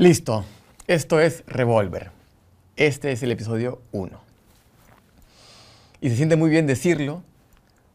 Listo, 0.00 0.46
esto 0.86 1.20
es 1.20 1.44
Revolver. 1.46 2.10
Este 2.76 3.12
es 3.12 3.22
el 3.22 3.32
episodio 3.32 3.82
1. 3.92 4.18
Y 6.00 6.08
se 6.08 6.16
siente 6.16 6.36
muy 6.36 6.48
bien 6.48 6.66
decirlo. 6.66 7.22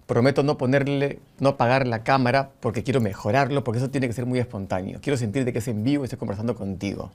Prometo 0.05 0.43
no 0.43 0.55
ponerle, 0.55 1.17
no 1.39 1.49
apagar 1.49 1.87
la 1.87 2.03
cámara 2.03 2.51
porque 2.59 2.83
quiero 2.83 3.01
mejorarlo, 3.01 3.63
porque 3.63 3.79
eso 3.79 3.89
tiene 3.89 4.05
que 4.05 4.13
ser 4.13 4.27
muy 4.27 4.37
espontáneo. 4.37 4.99
Quiero 5.01 5.17
sentir 5.17 5.45
de 5.45 5.51
que 5.51 5.57
es 5.57 5.67
en 5.67 5.83
vivo 5.83 6.03
y 6.03 6.05
estoy 6.05 6.19
conversando 6.19 6.53
contigo. 6.53 7.09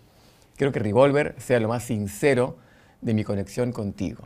Quiero 0.56 0.72
que 0.72 0.80
Revolver 0.80 1.36
sea 1.38 1.60
lo 1.60 1.68
más 1.68 1.84
sincero 1.84 2.56
de 3.00 3.14
mi 3.14 3.22
conexión 3.22 3.70
contigo. 3.70 4.24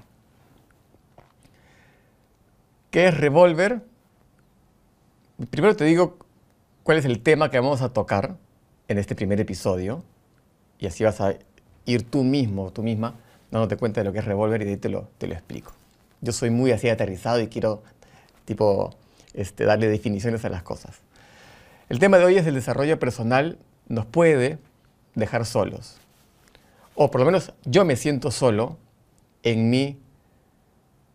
¿Qué 2.91 3.09
es 3.09 3.15
Revolver? 3.19 3.83
Primero 5.51 5.77
te 5.77 5.85
digo 5.85 6.17
cuál 6.85 6.97
es 6.97 7.05
el 7.05 7.21
tema 7.21 7.51
que 7.51 7.61
vamos 7.61 7.83
a 7.83 7.93
tocar 7.93 8.39
en 8.89 8.97
este 8.97 9.15
primer 9.15 9.39
episodio 9.43 10.03
y 10.79 10.87
así 10.87 11.05
vas 11.05 11.21
a 11.21 11.35
ir 11.87 12.09
tú 12.09 12.25
mismo, 12.25 12.73
tú 12.73 12.83
misma, 12.83 13.15
dándote 13.51 13.77
cuenta 13.77 14.01
de 14.01 14.05
lo 14.05 14.13
que 14.13 14.19
es 14.19 14.25
revólver 14.25 14.63
y 14.63 14.65
de 14.65 14.71
ahí 14.73 14.77
te 14.77 14.89
lo, 14.89 15.09
te 15.19 15.27
lo 15.27 15.35
explico. 15.35 15.73
Yo 16.21 16.33
soy 16.33 16.51
muy 16.51 16.73
así 16.73 16.89
aterrizado 16.89 17.41
y 17.41 17.49
quiero, 17.49 17.83
tipo, 18.45 18.95
este, 19.35 19.65
darle 19.65 19.89
definiciones 19.89 20.45
a 20.45 20.49
las 20.49 20.63
cosas. 20.63 20.99
El 21.89 21.99
tema 21.99 22.19
de 22.19 22.25
hoy 22.25 22.37
es 22.37 22.47
el 22.47 22.55
desarrollo 22.55 22.99
personal 22.99 23.59
nos 23.89 24.07
puede 24.07 24.59
dejar 25.15 25.45
solos. 25.45 25.99
O 26.95 27.11
por 27.11 27.21
lo 27.21 27.27
menos 27.27 27.53
yo 27.65 27.85
me 27.85 27.97
siento 27.97 28.31
solo 28.31 28.79
en 29.43 29.71
mí 29.71 29.99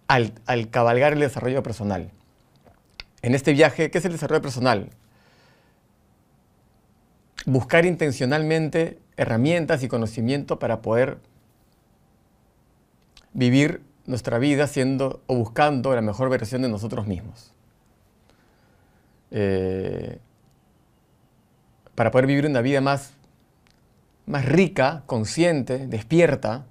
al, 0.07 0.34
al 0.46 0.70
cabalgar 0.70 1.13
el 1.13 1.20
desarrollo 1.20 1.63
personal. 1.63 2.12
En 3.21 3.35
este 3.35 3.54
viaje, 3.54 3.91
¿qué 3.91 3.98
es 3.98 4.05
el 4.05 4.12
desarrollo 4.12 4.41
personal? 4.41 4.90
Buscar 7.46 7.85
intencionalmente 7.85 8.99
herramientas 9.20 9.84
y 9.84 9.90
conocimiento 9.90 10.59
para 10.59 10.82
poder 10.82 11.18
vivir 13.34 13.82
nuestra 14.05 14.40
vida 14.40 14.66
siendo 14.66 15.21
o 15.27 15.35
buscando 15.35 15.93
la 15.93 16.02
mejor 16.02 16.30
versión 16.30 16.62
de 16.62 16.70
nosotros 16.70 17.05
mismos. 17.05 17.52
Eh, 19.32 20.20
para 21.96 22.12
poder 22.12 22.27
vivir 22.27 22.46
una 22.46 22.62
vida 22.62 22.80
más, 22.80 23.12
más 24.26 24.46
rica, 24.46 25.04
consciente, 25.05 25.86
despierta 25.86 26.65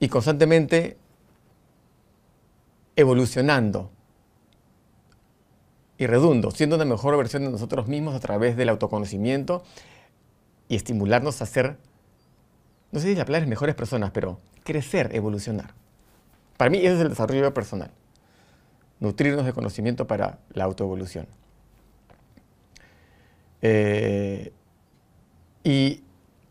y 0.00 0.08
constantemente 0.08 0.98
evolucionando 2.96 3.90
y 5.96 6.06
redundo, 6.06 6.50
siendo 6.50 6.76
una 6.76 6.84
mejor 6.84 7.16
versión 7.16 7.44
de 7.44 7.50
nosotros 7.50 7.88
mismos 7.88 8.14
a 8.14 8.20
través 8.20 8.58
del 8.58 8.68
autoconocimiento 8.68 9.62
y 10.68 10.76
estimularnos 10.76 11.42
a 11.42 11.46
ser, 11.46 11.78
no 12.92 13.00
sé 13.00 13.08
si 13.08 13.14
la 13.14 13.24
palabra 13.24 13.44
es 13.44 13.48
mejores 13.48 13.74
personas, 13.74 14.10
pero 14.12 14.40
crecer, 14.64 15.14
evolucionar. 15.14 15.74
Para 16.56 16.70
mí 16.70 16.78
ese 16.78 16.94
es 16.94 17.00
el 17.00 17.10
desarrollo 17.10 17.52
personal. 17.52 17.90
Nutrirnos 19.00 19.44
de 19.44 19.52
conocimiento 19.52 20.06
para 20.06 20.38
la 20.52 20.64
autoevolución. 20.64 21.26
Eh, 23.60 24.52
y 25.62 26.02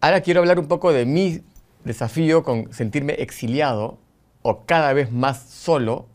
ahora 0.01 0.21
quiero 0.21 0.39
hablar 0.41 0.59
un 0.59 0.67
poco 0.67 0.91
de 0.91 1.05
mi 1.05 1.41
desafío 1.83 2.43
con 2.43 2.73
sentirme 2.73 3.13
exiliado 3.13 3.97
o 4.41 4.65
cada 4.65 4.93
vez 4.93 5.11
más 5.11 5.43
solo 5.43 6.07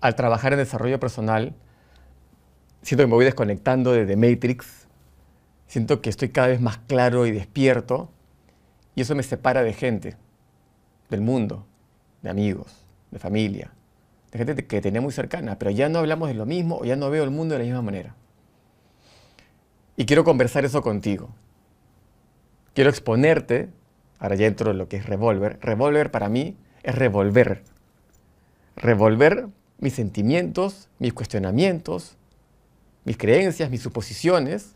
al 0.00 0.14
trabajar 0.14 0.52
en 0.52 0.58
desarrollo 0.58 1.00
personal. 1.00 1.54
Siento 2.82 3.04
que 3.04 3.06
me 3.08 3.14
voy 3.14 3.24
desconectando 3.24 3.92
de 3.92 4.04
The 4.04 4.16
Matrix, 4.16 4.83
Siento 5.66 6.00
que 6.00 6.10
estoy 6.10 6.28
cada 6.28 6.48
vez 6.48 6.60
más 6.60 6.78
claro 6.78 7.26
y 7.26 7.32
despierto 7.32 8.10
y 8.94 9.00
eso 9.00 9.14
me 9.14 9.22
separa 9.22 9.62
de 9.62 9.72
gente, 9.72 10.16
del 11.10 11.20
mundo, 11.20 11.66
de 12.22 12.30
amigos, 12.30 12.86
de 13.10 13.18
familia, 13.18 13.72
de 14.30 14.38
gente 14.38 14.66
que 14.66 14.80
tenía 14.80 15.00
muy 15.00 15.12
cercana, 15.12 15.58
pero 15.58 15.70
ya 15.70 15.88
no 15.88 15.98
hablamos 15.98 16.28
de 16.28 16.34
lo 16.34 16.46
mismo 16.46 16.78
o 16.78 16.84
ya 16.84 16.96
no 16.96 17.10
veo 17.10 17.24
el 17.24 17.30
mundo 17.30 17.54
de 17.54 17.60
la 17.60 17.64
misma 17.64 17.82
manera. 17.82 18.14
Y 19.96 20.06
quiero 20.06 20.24
conversar 20.24 20.64
eso 20.64 20.82
contigo. 20.82 21.30
Quiero 22.74 22.90
exponerte, 22.90 23.70
ahora 24.18 24.34
ya 24.34 24.46
entro 24.46 24.72
en 24.72 24.78
lo 24.78 24.88
que 24.88 24.96
es 24.96 25.06
revolver. 25.06 25.58
Revolver 25.60 26.10
para 26.10 26.28
mí 26.28 26.56
es 26.82 26.94
revolver. 26.94 27.62
Revolver 28.76 29.48
mis 29.78 29.94
sentimientos, 29.94 30.88
mis 30.98 31.12
cuestionamientos, 31.12 32.16
mis 33.04 33.16
creencias, 33.16 33.70
mis 33.70 33.82
suposiciones 33.82 34.74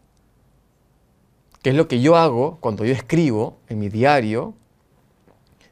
que 1.63 1.71
es 1.71 1.77
lo 1.77 1.89
que 1.89 2.01
yo 2.01 2.17
hago 2.17 2.59
cuando 2.61 2.85
yo 2.85 2.93
escribo 2.93 3.59
en 3.69 3.79
mi 3.79 3.89
diario, 3.89 4.55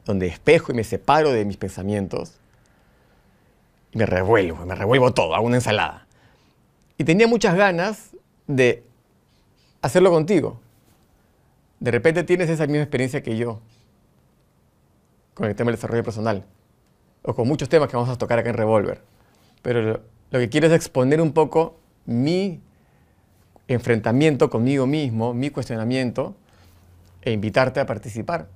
donde 0.05 0.27
espejo 0.27 0.71
y 0.71 0.75
me 0.75 0.83
separo 0.83 1.31
de 1.31 1.45
mis 1.45 1.57
pensamientos, 1.57 2.39
me 3.93 4.05
revuelvo, 4.05 4.65
me 4.65 4.75
revuelvo 4.75 5.13
todo, 5.13 5.35
hago 5.35 5.45
una 5.45 5.57
ensalada. 5.57 6.07
Y 6.97 7.03
tenía 7.03 7.27
muchas 7.27 7.55
ganas 7.55 8.11
de 8.47 8.83
hacerlo 9.81 10.11
contigo. 10.11 10.59
De 11.79 11.91
repente 11.91 12.23
tienes 12.23 12.49
esa 12.49 12.65
misma 12.65 12.83
experiencia 12.83 13.21
que 13.21 13.37
yo 13.37 13.61
con 15.37 15.47
el 15.47 15.55
tema 15.55 15.69
del 15.69 15.75
desarrollo 15.75 16.03
personal, 16.03 16.45
o 17.21 17.35
con 17.35 17.47
muchos 17.47 17.69
temas 17.69 17.89
que 17.89 17.95
vamos 17.95 18.09
a 18.09 18.17
tocar 18.17 18.39
acá 18.39 18.49
en 18.49 18.55
Revolver. 18.55 19.03
Pero 19.61 20.01
lo 20.31 20.39
que 20.39 20.49
quiero 20.49 20.65
es 20.65 20.73
exponer 20.73 21.21
un 21.21 21.31
poco 21.31 21.75
mi 22.07 22.59
enfrentamiento 23.67 24.49
conmigo 24.49 24.87
mismo, 24.87 25.33
mi 25.33 25.49
cuestionamiento, 25.49 26.35
e 27.21 27.31
invitarte 27.31 27.79
a 27.79 27.85
participar. 27.85 28.47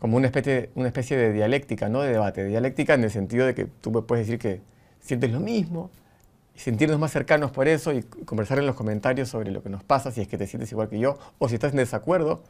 Como 0.00 0.16
una 0.16 0.28
especie, 0.28 1.16
de 1.16 1.32
dialéctica, 1.32 1.88
no 1.88 2.02
de 2.02 2.12
debate. 2.12 2.44
Dialéctica 2.44 2.94
en 2.94 3.04
el 3.04 3.10
sentido 3.10 3.46
de 3.46 3.54
que 3.54 3.66
tú 3.66 3.90
me 3.90 4.02
puedes 4.02 4.26
decir 4.26 4.38
que 4.38 4.60
sientes 5.00 5.30
lo 5.30 5.40
mismo, 5.40 5.90
y 6.54 6.60
sentirnos 6.60 6.98
más 6.98 7.12
cercanos 7.12 7.50
por 7.50 7.68
eso 7.68 7.92
y 7.92 8.02
conversar 8.02 8.58
en 8.58 8.66
los 8.66 8.74
comentarios 8.74 9.28
sobre 9.28 9.50
lo 9.50 9.62
que 9.62 9.68
nos 9.68 9.84
pasa, 9.84 10.10
si 10.10 10.20
es 10.20 10.28
que 10.28 10.38
te 10.38 10.46
sientes 10.46 10.70
igual 10.72 10.88
que 10.88 10.98
yo, 10.98 11.18
o 11.38 11.48
si 11.48 11.54
estás 11.54 11.72
en 11.72 11.78
desacuerdo. 11.78 12.42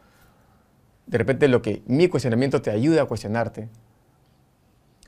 De 1.07 1.19
repente 1.19 1.49
lo 1.49 1.63
que 1.63 1.83
mi 1.87 2.09
cuestionamiento 2.09 2.63
te 2.63 2.71
ayuda 2.71 3.03
a 3.03 3.05
cuestionarte. 3.07 3.69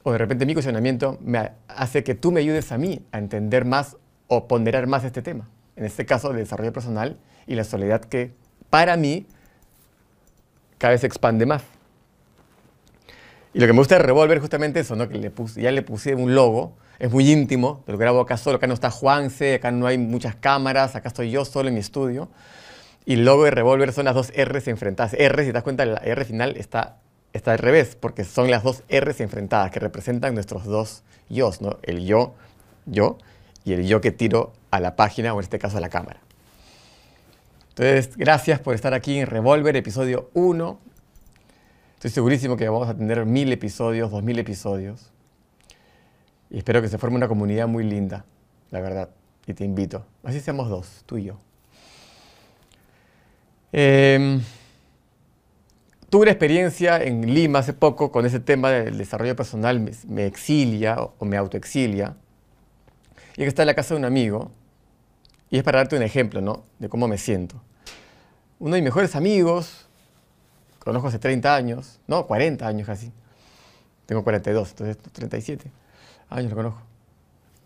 O 0.02 0.12
de 0.12 0.18
repente 0.18 0.46
mi 0.46 0.54
cuestionamiento 0.54 1.18
me 1.22 1.52
hace 1.68 2.02
que 2.04 2.14
tú 2.14 2.32
me 2.32 2.40
ayudes 2.40 2.72
a 2.72 2.78
mí 2.78 3.02
a 3.12 3.18
entender 3.18 3.64
más 3.64 3.96
o 4.28 4.48
ponderar 4.48 4.86
más 4.86 5.04
este 5.04 5.22
tema 5.22 5.48
en 5.80 5.86
este 5.86 6.04
caso 6.04 6.30
el 6.30 6.36
desarrollo 6.36 6.74
personal 6.74 7.16
y 7.46 7.54
la 7.54 7.64
soledad 7.64 8.02
que 8.02 8.32
para 8.68 8.98
mí 8.98 9.26
cada 10.76 10.92
vez 10.92 11.00
se 11.00 11.06
expande 11.06 11.46
más. 11.46 11.62
Y 13.54 13.60
lo 13.60 13.66
que 13.66 13.72
me 13.72 13.78
gusta 13.78 13.96
de 13.96 14.02
Revolver 14.02 14.38
justamente 14.40 14.80
eso, 14.80 14.94
¿no? 14.94 15.08
que 15.08 15.32
ya 15.56 15.72
le 15.72 15.82
puse 15.82 16.14
un 16.14 16.34
logo, 16.34 16.76
es 16.98 17.10
muy 17.10 17.32
íntimo, 17.32 17.82
lo 17.86 17.96
grabo 17.96 18.20
acá 18.20 18.36
solo, 18.36 18.58
acá 18.58 18.66
no 18.66 18.74
está 18.74 18.90
Juanse, 18.90 19.54
acá 19.54 19.70
no 19.70 19.86
hay 19.86 19.96
muchas 19.96 20.36
cámaras, 20.36 20.96
acá 20.96 21.08
estoy 21.08 21.30
yo 21.30 21.46
solo 21.46 21.70
en 21.70 21.74
mi 21.74 21.80
estudio. 21.80 22.28
Y 23.06 23.14
el 23.14 23.24
logo 23.24 23.44
de 23.44 23.50
Revolver 23.50 23.94
son 23.94 24.04
las 24.04 24.14
dos 24.14 24.30
R's 24.36 24.68
enfrentadas. 24.68 25.14
R, 25.14 25.42
si 25.42 25.48
te 25.48 25.52
das 25.54 25.62
cuenta, 25.62 25.86
la 25.86 25.96
R 25.96 26.24
final 26.26 26.58
está, 26.58 26.98
está 27.32 27.52
al 27.52 27.58
revés, 27.58 27.96
porque 27.98 28.24
son 28.24 28.50
las 28.50 28.62
dos 28.62 28.82
R's 28.90 29.20
enfrentadas 29.20 29.70
que 29.70 29.80
representan 29.80 30.34
nuestros 30.34 30.66
dos 30.66 31.04
yo, 31.30 31.50
¿no? 31.60 31.78
El 31.82 32.04
yo, 32.04 32.34
yo, 32.84 33.16
y 33.64 33.72
el 33.72 33.86
yo 33.86 34.02
que 34.02 34.12
tiro 34.12 34.52
a 34.70 34.80
la 34.80 34.96
página 34.96 35.34
o 35.34 35.38
en 35.38 35.44
este 35.44 35.58
caso 35.58 35.78
a 35.78 35.80
la 35.80 35.88
cámara. 35.88 36.20
Entonces, 37.70 38.16
gracias 38.16 38.60
por 38.60 38.74
estar 38.74 38.94
aquí 38.94 39.18
en 39.18 39.26
Revolver, 39.26 39.74
episodio 39.76 40.30
1. 40.34 40.78
Estoy 41.94 42.10
segurísimo 42.10 42.56
que 42.56 42.68
vamos 42.68 42.88
a 42.88 42.96
tener 42.96 43.24
mil 43.26 43.52
episodios, 43.52 44.10
dos 44.10 44.22
mil 44.22 44.38
episodios. 44.38 45.10
Y 46.50 46.58
espero 46.58 46.82
que 46.82 46.88
se 46.88 46.98
forme 46.98 47.16
una 47.16 47.28
comunidad 47.28 47.68
muy 47.68 47.84
linda, 47.84 48.24
la 48.70 48.80
verdad. 48.80 49.10
Y 49.46 49.54
te 49.54 49.64
invito. 49.64 50.04
Así 50.24 50.40
seamos 50.40 50.68
dos, 50.68 51.02
tú 51.06 51.18
y 51.18 51.24
yo. 51.24 51.38
Em, 53.72 54.40
tuve 56.08 56.22
una 56.22 56.32
experiencia 56.32 57.02
en 57.02 57.32
Lima 57.32 57.60
hace 57.60 57.72
poco 57.72 58.10
con 58.10 58.26
ese 58.26 58.40
tema 58.40 58.70
del 58.70 58.98
desarrollo 58.98 59.36
personal, 59.36 59.80
me, 60.08 60.26
exilia 60.26 60.96
o 61.00 61.24
me 61.24 61.36
autoexilia. 61.36 62.16
Y 63.34 63.42
que 63.42 63.46
está 63.46 63.62
en 63.62 63.66
la 63.66 63.74
casa 63.74 63.94
de 63.94 64.00
un 64.00 64.04
amigo 64.04 64.50
y 65.50 65.58
es 65.58 65.64
para 65.64 65.78
darte 65.78 65.96
un 65.96 66.02
ejemplo, 66.02 66.40
¿no? 66.40 66.64
De 66.78 66.88
cómo 66.88 67.08
me 67.08 67.18
siento. 67.18 67.60
Uno 68.58 68.74
de 68.74 68.80
mis 68.80 68.86
mejores 68.86 69.16
amigos, 69.16 69.86
conozco 70.78 71.08
hace 71.08 71.18
30 71.18 71.54
años, 71.54 71.98
no, 72.06 72.26
40 72.26 72.66
años 72.66 72.86
casi. 72.86 73.10
Tengo 74.06 74.22
42, 74.22 74.70
entonces 74.70 74.98
37 75.12 75.70
años 76.30 76.50
lo 76.50 76.56
conozco. 76.56 76.82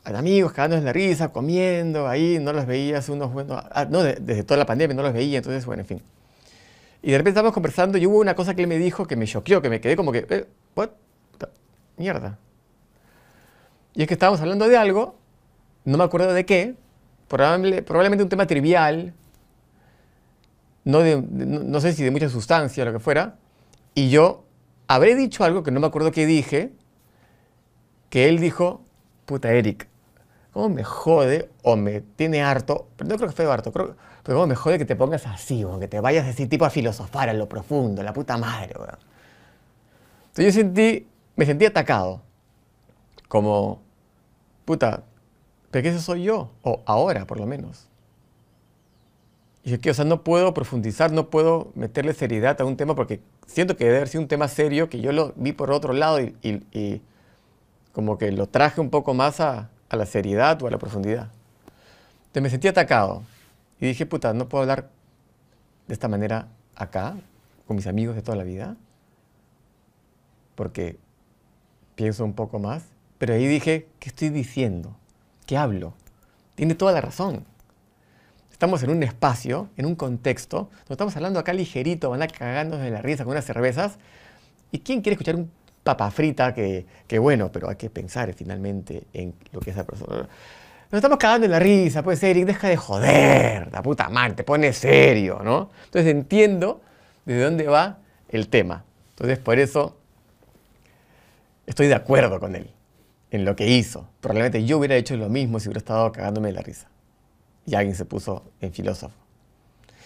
Hay 0.05 0.15
amigos 0.15 0.53
cagando 0.53 0.77
en 0.77 0.85
la 0.85 0.93
risa, 0.93 1.29
comiendo, 1.29 2.07
ahí, 2.07 2.39
no 2.39 2.53
los 2.53 2.67
veía 2.67 2.99
hace 2.99 3.11
unos 3.13 3.33
buenos... 3.33 3.63
Ah, 3.71 3.87
no, 3.89 4.03
desde 4.03 4.45
toda 4.45 4.59
la 4.59 4.67
pandemia 4.67 4.95
no 4.95 5.03
los 5.03 5.15
veía, 5.15 5.39
entonces, 5.39 5.65
bueno, 5.65 5.81
en 5.81 5.87
fin. 5.87 6.03
Y 7.03 7.11
de 7.11 7.19
repente 7.19 7.31
estábamos 7.31 7.55
conversando 7.55 7.97
y 7.97 8.07
hubo 8.07 8.19
una 8.19 8.35
cosa 8.35 8.55
que 8.55 8.63
él 8.63 8.69
me 8.69 8.79
dijo 8.79 9.07
que 9.07 9.17
me 9.17 9.27
choqueó, 9.27 9.63
que 9.63 9.71
me 9.71 9.81
quedé 9.81 9.97
como 9.97 10.13
que, 10.13 10.27
eh, 10.29 10.47
what? 10.75 10.91
Mierda. 11.97 12.39
Y 13.95 14.03
es 14.03 14.09
que 14.09 14.15
estábamos 14.15 14.41
hablando 14.41 14.69
de 14.69 14.77
algo, 14.77 15.17
no 15.85 15.97
me 15.97 16.05
acuerdo 16.05 16.33
de 16.33 16.45
qué, 16.45 16.75
probablemente 17.29 18.23
un 18.23 18.29
tema 18.29 18.47
trivial, 18.47 19.15
no, 20.85 21.03
no, 21.03 21.61
no 21.61 21.81
sé 21.81 21.93
si 21.93 22.05
de 22.05 22.11
mucha 22.11 22.29
sustancia 22.29 22.83
o 22.83 22.87
lo 22.87 22.93
que 22.93 23.01
fuera, 23.01 23.37
y 23.95 24.11
yo 24.11 24.45
habré 24.87 25.15
dicho 25.15 25.45
algo 25.45 25.63
que 25.63 25.71
no 25.71 25.81
me 25.81 25.87
acuerdo 25.87 26.13
qué 26.13 26.27
dije, 26.27 26.73
que 28.11 28.29
él 28.29 28.39
dijo, 28.39 28.83
puta 29.25 29.53
Eric, 29.53 29.89
¿cómo 30.53 30.69
me 30.69 30.85
jode 30.85 31.51
o 31.63 31.77
me 31.77 32.01
tiene 32.01 32.43
harto? 32.43 32.89
Pero 32.97 33.11
no 33.11 33.17
creo 33.17 33.29
que 33.29 33.35
fue 33.35 33.51
harto, 33.51 33.73
creo, 33.73 33.97
pero 34.23 34.39
cómo 34.39 34.47
me 34.47 34.55
jode 34.55 34.79
que 34.79 34.85
te 34.85 34.97
pongas 34.97 35.27
así, 35.27 35.65
o 35.65 35.79
que 35.79 35.89
te 35.89 36.01
vayas 36.01 36.27
así 36.27 36.47
tipo 36.47 36.65
a 36.65 36.71
filosofar 36.71 37.29
en 37.29 37.39
lo 37.39 37.49
profundo, 37.49 38.03
la 38.03 38.13
puta 38.13 38.37
madre, 38.37 38.75
weón. 38.79 38.99
Entonces 40.29 40.55
yo 40.55 40.61
sentí, 40.61 41.09
me 41.37 41.47
sentí 41.47 41.65
atacado, 41.65 42.23
como, 43.29 43.83
puta, 44.65 45.03
¿pero 45.75 45.83
qué 45.83 45.89
eso 45.89 46.01
soy 46.01 46.23
yo? 46.23 46.53
O 46.63 46.85
ahora, 46.87 47.27
por 47.27 47.41
lo 47.41 47.47
menos. 47.47 47.89
Y 49.65 49.77
que, 49.79 49.91
o 49.91 49.95
sea, 49.95 50.05
no 50.05 50.23
puedo 50.23 50.55
profundizar, 50.55 51.11
no 51.11 51.31
puedo 51.31 51.73
meterle 51.75 52.13
seriedad 52.15 52.61
a 52.61 52.65
un 52.65 52.77
tema 52.77 52.95
porque 52.95 53.21
siento 53.47 53.77
que 53.77 53.85
debe 53.85 53.97
haber 53.97 54.09
sido 54.09 54.23
un 54.23 54.29
tema 54.29 54.47
serio 54.47 54.89
que 54.89 55.01
yo 55.01 55.11
lo 55.11 55.33
vi 55.37 55.53
por 55.53 55.73
otro 55.73 55.93
lado 55.93 56.21
y, 56.21 56.37
y- 56.43 56.63
y 56.79 57.03
como 57.93 58.19
que 58.19 58.31
lo 58.33 58.47
traje 58.49 58.81
un 58.81 58.91
poco 58.91 59.15
más 59.15 59.41
a, 59.41 59.71
a 59.89 59.97
la 59.97 60.07
seriedad 60.07 60.63
o 60.63 60.67
a 60.67 60.71
la 60.71 60.79
profundidad. 60.79 61.31
Entonces 62.27 62.43
me 62.45 62.51
sentí 62.51 62.69
atacado 62.69 63.23
y 63.81 63.87
dije, 63.87 64.07
puta, 64.07 64.35
no 64.35 64.49
puedo 64.49 64.63
hablar 64.63 64.91
de 65.89 65.95
esta 65.95 66.09
manera 66.09 66.49
acá, 66.77 67.17
con 67.67 67.77
mis 67.77 67.87
amigos 67.87 68.17
de 68.17 68.23
toda 68.23 68.37
la 68.37 68.45
vida, 68.45 68.77
porque 70.55 70.99
pienso 71.97 72.25
un 72.25 72.35
poco 72.35 72.59
más. 72.59 72.85
Pero 73.19 73.35
ahí 73.35 73.47
dije, 73.47 73.89
¿qué 74.01 74.09
estoy 74.11 74.29
diciendo? 74.31 74.97
¿Qué 75.47 75.57
hablo? 75.57 75.95
Tiene 76.55 76.75
toda 76.75 76.93
la 76.93 77.01
razón. 77.01 77.45
Estamos 78.51 78.83
en 78.83 78.91
un 78.91 79.03
espacio, 79.03 79.69
en 79.77 79.85
un 79.85 79.95
contexto, 79.95 80.71
donde 80.71 80.93
estamos 80.93 81.17
hablando 81.17 81.39
acá 81.39 81.53
ligerito, 81.53 82.11
van 82.11 82.23
a 82.23 82.29
cagarnos 82.29 82.81
de 82.81 82.91
la 82.91 83.03
risa 83.03 83.25
con 83.25 83.33
unas 83.33 83.45
cervezas. 83.45 83.99
¿Y 84.73 84.79
quién 84.79 85.03
quiere 85.03 85.15
escuchar 85.15 85.37
un 85.37 85.51
papa 85.83 86.11
frita 86.11 86.55
que, 86.55 86.87
que 87.07 87.19
bueno, 87.19 87.53
pero 87.53 87.69
hay 87.69 87.77
que 87.77 87.91
pensar 87.91 88.33
finalmente 88.33 89.07
en 89.13 89.35
lo 89.53 89.61
que 89.61 89.71
esa 89.71 89.85
persona... 89.85 90.29
Nos 90.91 90.99
estamos 90.99 91.19
cagando 91.19 91.45
en 91.47 91.51
la 91.51 91.59
risa, 91.59 92.03
pues 92.03 92.23
Eric, 92.23 92.47
deja 92.47 92.69
de 92.69 92.77
joder, 92.77 93.73
la 93.73 93.83
puta 93.83 94.09
madre, 94.09 94.35
te 94.35 94.45
pones 94.45 94.79
serio, 94.79 95.41
¿no? 95.43 95.71
Entonces 95.87 96.11
entiendo 96.13 96.81
de 97.25 97.43
dónde 97.43 97.67
va 97.67 97.99
el 98.29 98.49
tema. 98.49 98.85
Entonces 99.11 99.39
por 99.39 99.59
eso 99.59 99.99
estoy 101.67 101.89
de 101.89 101.95
acuerdo 101.95 102.39
con 102.39 102.55
él 102.55 102.71
en 103.35 103.45
lo 103.45 103.57
que 103.57 103.67
hizo. 103.69 104.09
Probablemente 104.21 104.65
yo 104.65 104.79
hubiera 104.79 104.95
hecho 104.95 105.17
lo 105.17 105.29
mismo 105.29 105.59
si 105.59 105.69
hubiera 105.69 105.79
estado 105.79 106.13
cagándome 106.13 106.49
de 106.49 106.55
la 106.55 106.63
risa. 106.63 106.87
Y 107.67 107.75
alguien 107.75 107.97
se 107.97 108.05
puso 108.05 108.45
en 108.61 108.73
filósofo. 108.73 109.15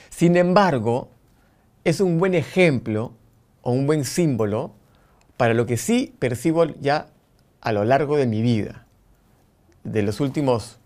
Sin 0.08 0.34
embargo, 0.36 1.10
es 1.84 2.00
un 2.00 2.18
buen 2.18 2.34
ejemplo 2.34 3.12
o 3.60 3.72
un 3.72 3.86
buen 3.86 4.06
símbolo 4.06 4.72
para 5.36 5.52
lo 5.52 5.66
que 5.66 5.76
sí 5.76 6.14
percibo 6.18 6.64
ya 6.80 7.08
a 7.60 7.72
lo 7.72 7.84
largo 7.84 8.16
de 8.16 8.26
mi 8.26 8.40
vida, 8.40 8.86
de 9.84 10.02
los 10.02 10.20
últimos 10.20 10.78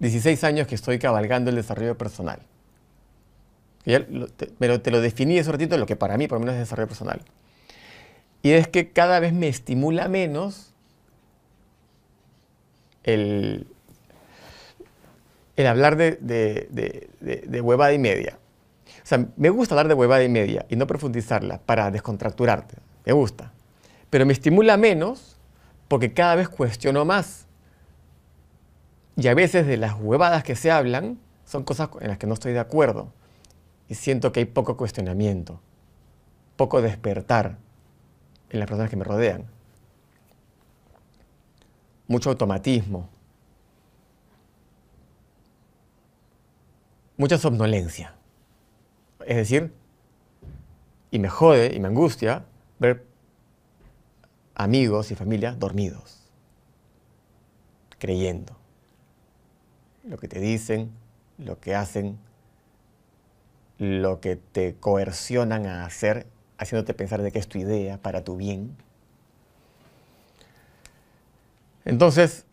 16 0.00 0.44
años 0.44 0.66
que 0.66 0.74
estoy 0.74 0.98
cabalgando 0.98 1.48
el 1.48 1.56
desarrollo 1.56 1.96
personal. 1.96 2.40
Te- 3.84 4.50
pero 4.58 4.82
te 4.82 4.90
lo 4.90 5.00
definí 5.00 5.38
hace 5.38 5.50
ratito 5.50 5.78
lo 5.78 5.86
que 5.86 5.96
para 5.96 6.18
mí 6.18 6.28
por 6.28 6.36
lo 6.36 6.40
menos 6.40 6.56
es 6.56 6.60
desarrollo 6.60 6.88
personal. 6.88 7.22
Y 8.42 8.50
es 8.50 8.68
que 8.68 8.90
cada 8.92 9.18
vez 9.18 9.32
me 9.32 9.48
estimula 9.48 10.08
menos 10.08 10.67
el, 13.04 13.66
el 15.56 15.66
hablar 15.66 15.96
de, 15.96 16.12
de, 16.20 16.68
de, 17.20 17.44
de- 17.46 17.60
huevada 17.60 17.92
y 17.92 17.98
media. 17.98 18.38
O 18.86 19.06
sea, 19.08 19.26
me 19.36 19.50
gusta 19.50 19.74
hablar 19.74 19.88
de 19.88 19.94
huevada 19.94 20.22
y 20.22 20.28
media 20.28 20.66
y 20.68 20.76
no 20.76 20.86
profundizarla 20.86 21.58
para 21.58 21.90
descontracturarte. 21.90 22.76
Me 23.04 23.12
gusta. 23.12 23.52
Pero 24.10 24.26
me 24.26 24.32
estimula 24.32 24.76
menos 24.76 25.36
porque 25.88 26.12
cada 26.12 26.34
vez 26.34 26.48
cuestiono 26.48 27.04
más. 27.04 27.46
Y 29.16 29.28
a 29.28 29.34
veces 29.34 29.66
de 29.66 29.76
las 29.78 29.94
huevadas 29.98 30.44
que 30.44 30.54
se 30.56 30.70
hablan 30.70 31.18
son 31.44 31.64
cosas 31.64 31.88
en 32.00 32.08
las 32.08 32.18
que 32.18 32.26
no 32.26 32.34
estoy 32.34 32.52
de 32.52 32.60
acuerdo. 32.60 33.12
Y 33.88 33.94
siento 33.94 34.30
que 34.32 34.40
hay 34.40 34.46
poco 34.46 34.76
cuestionamiento, 34.76 35.60
poco 36.56 36.82
despertar 36.82 37.56
en 38.50 38.60
las 38.60 38.68
personas 38.68 38.90
que 38.90 38.96
me 38.96 39.04
rodean. 39.04 39.46
Mucho 42.08 42.30
automatismo. 42.30 43.08
Mucha 47.16 47.38
somnolencia. 47.38 48.14
Es 49.24 49.36
decir, 49.36 49.72
y 51.10 51.18
me 51.18 51.28
jode 51.28 51.74
y 51.74 51.80
me 51.80 51.88
angustia 51.88 52.44
ver 52.78 53.04
amigos 54.54 55.10
y 55.10 55.14
familia 55.14 55.52
dormidos, 55.52 56.30
creyendo 57.98 58.56
lo 60.04 60.16
que 60.16 60.28
te 60.28 60.40
dicen, 60.40 60.90
lo 61.36 61.60
que 61.60 61.74
hacen, 61.74 62.18
lo 63.78 64.20
que 64.20 64.36
te 64.36 64.74
coercionan 64.74 65.66
a 65.66 65.84
hacer, 65.84 66.26
haciéndote 66.56 66.94
pensar 66.94 67.22
de 67.22 67.30
que 67.30 67.38
es 67.38 67.48
tu 67.48 67.58
idea 67.58 67.98
para 67.98 68.24
tu 68.24 68.36
bien. 68.36 68.76
Entonces, 71.88 72.44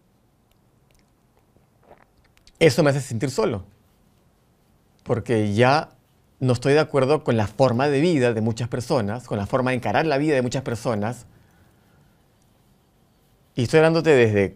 eso 2.58 2.84
me 2.84 2.92
hace 2.92 3.02
sentir 3.02 3.30
solo, 3.30 3.66
porque 5.04 5.54
ya 5.54 5.90
no 6.40 6.54
estoy 6.54 6.72
de 6.72 6.80
acuerdo 6.80 7.26
con 7.26 7.36
la 7.36 7.46
forma 7.46 7.90
de 7.90 8.00
vida 8.00 8.34
de 8.34 8.40
muchas 8.40 8.70
personas, 8.70 9.28
con 9.28 9.38
la 9.38 9.46
forma 9.46 9.72
de 9.72 9.78
encarar 9.78 10.06
la 10.06 10.18
vida 10.18 10.36
de 10.36 10.42
muchas 10.42 10.64
personas. 10.64 11.26
Y 13.56 13.64
estoy 13.64 13.80
hablándote 13.80 14.12
desde 14.12 14.56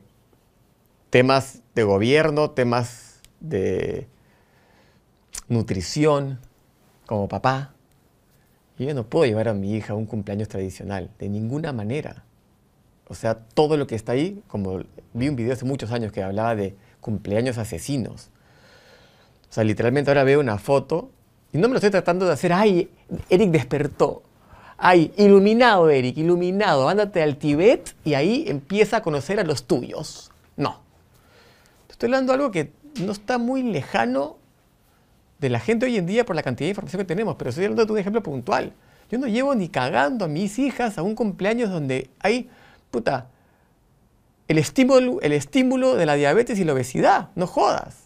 temas 1.10 1.62
de 1.76 1.84
gobierno, 1.84 2.52
temas 2.52 3.20
de 3.42 4.08
nutrición, 5.50 6.40
como 7.06 7.28
papá. 7.28 7.74
Yo 8.78 8.94
no 8.94 9.10
puedo 9.10 9.26
llevar 9.26 9.50
a 9.50 9.54
mi 9.54 9.76
hija 9.76 9.92
a 9.92 9.98
un 9.98 10.06
cumpleaños 10.06 10.48
tradicional, 10.48 11.12
de 11.20 11.28
ninguna 11.28 11.74
manera. 11.74 12.24
O 13.10 13.16
sea, 13.16 13.36
todo 13.36 13.76
lo 13.76 13.88
que 13.88 13.96
está 13.96 14.14
ahí, 14.14 14.42
como 14.48 14.84
vi 15.14 15.28
un 15.28 15.36
video 15.36 15.54
hace 15.54 15.66
muchos 15.66 15.92
años 15.92 16.12
que 16.12 16.24
hablaba 16.24 16.56
de 16.56 16.76
cumpleaños 17.02 17.58
asesinos. 17.58 18.30
O 19.50 19.54
sea, 19.54 19.64
literalmente 19.64 20.12
ahora 20.12 20.24
veo 20.24 20.40
una 20.40 20.58
foto 20.60 21.10
y 21.52 21.58
no 21.58 21.68
me 21.68 21.74
lo 21.74 21.78
estoy 21.78 21.90
tratando 21.90 22.28
de 22.28 22.34
hacer, 22.34 22.54
ay, 22.54 22.90
Eric 23.30 23.50
despertó. 23.50 24.22
Ay, 24.78 25.12
iluminado, 25.18 25.90
Eric, 25.90 26.18
iluminado. 26.18 26.88
Ándate 26.88 27.22
al 27.22 27.38
Tíbet 27.38 27.96
y 28.06 28.14
ahí 28.14 28.46
empieza 28.48 28.98
a 28.98 29.02
conocer 29.02 29.40
a 29.40 29.44
los 29.44 29.64
tuyos. 29.66 30.32
No. 30.56 30.80
Estoy 31.90 32.08
hablando 32.08 32.32
de 32.32 32.36
algo 32.38 32.52
que 32.52 32.72
no 33.02 33.12
está 33.12 33.38
muy 33.38 33.64
lejano 33.64 34.38
de 35.40 35.50
la 35.50 35.60
gente 35.60 35.86
hoy 35.86 35.98
en 35.98 36.06
día 36.06 36.26
por 36.26 36.36
la 36.36 36.44
cantidad 36.44 36.68
de 36.68 36.72
información 36.72 37.00
que 37.00 37.06
tenemos, 37.06 37.36
pero 37.38 37.50
estoy 37.50 37.66
hablando 37.66 37.86
de 37.86 37.92
un 37.92 37.98
ejemplo 37.98 38.22
puntual. 38.22 38.74
Yo 39.10 39.18
no 39.18 39.28
llevo 39.28 39.56
ni 39.56 39.70
cagando 39.70 40.26
a 40.26 40.28
mis 40.28 40.60
hijas 40.60 40.98
a 40.98 41.02
un 41.02 41.16
cumpleaños 41.16 41.72
donde 41.72 42.10
hay, 42.20 42.50
puta, 42.92 43.30
el 44.48 44.58
estímulo, 44.58 45.20
el 45.22 45.34
estímulo 45.34 45.96
de 45.96 46.06
la 46.06 46.16
diabetes 46.16 46.58
y 46.60 46.64
la 46.64 46.74
obesidad. 46.74 47.30
No 47.36 47.48
jodas. 47.48 47.98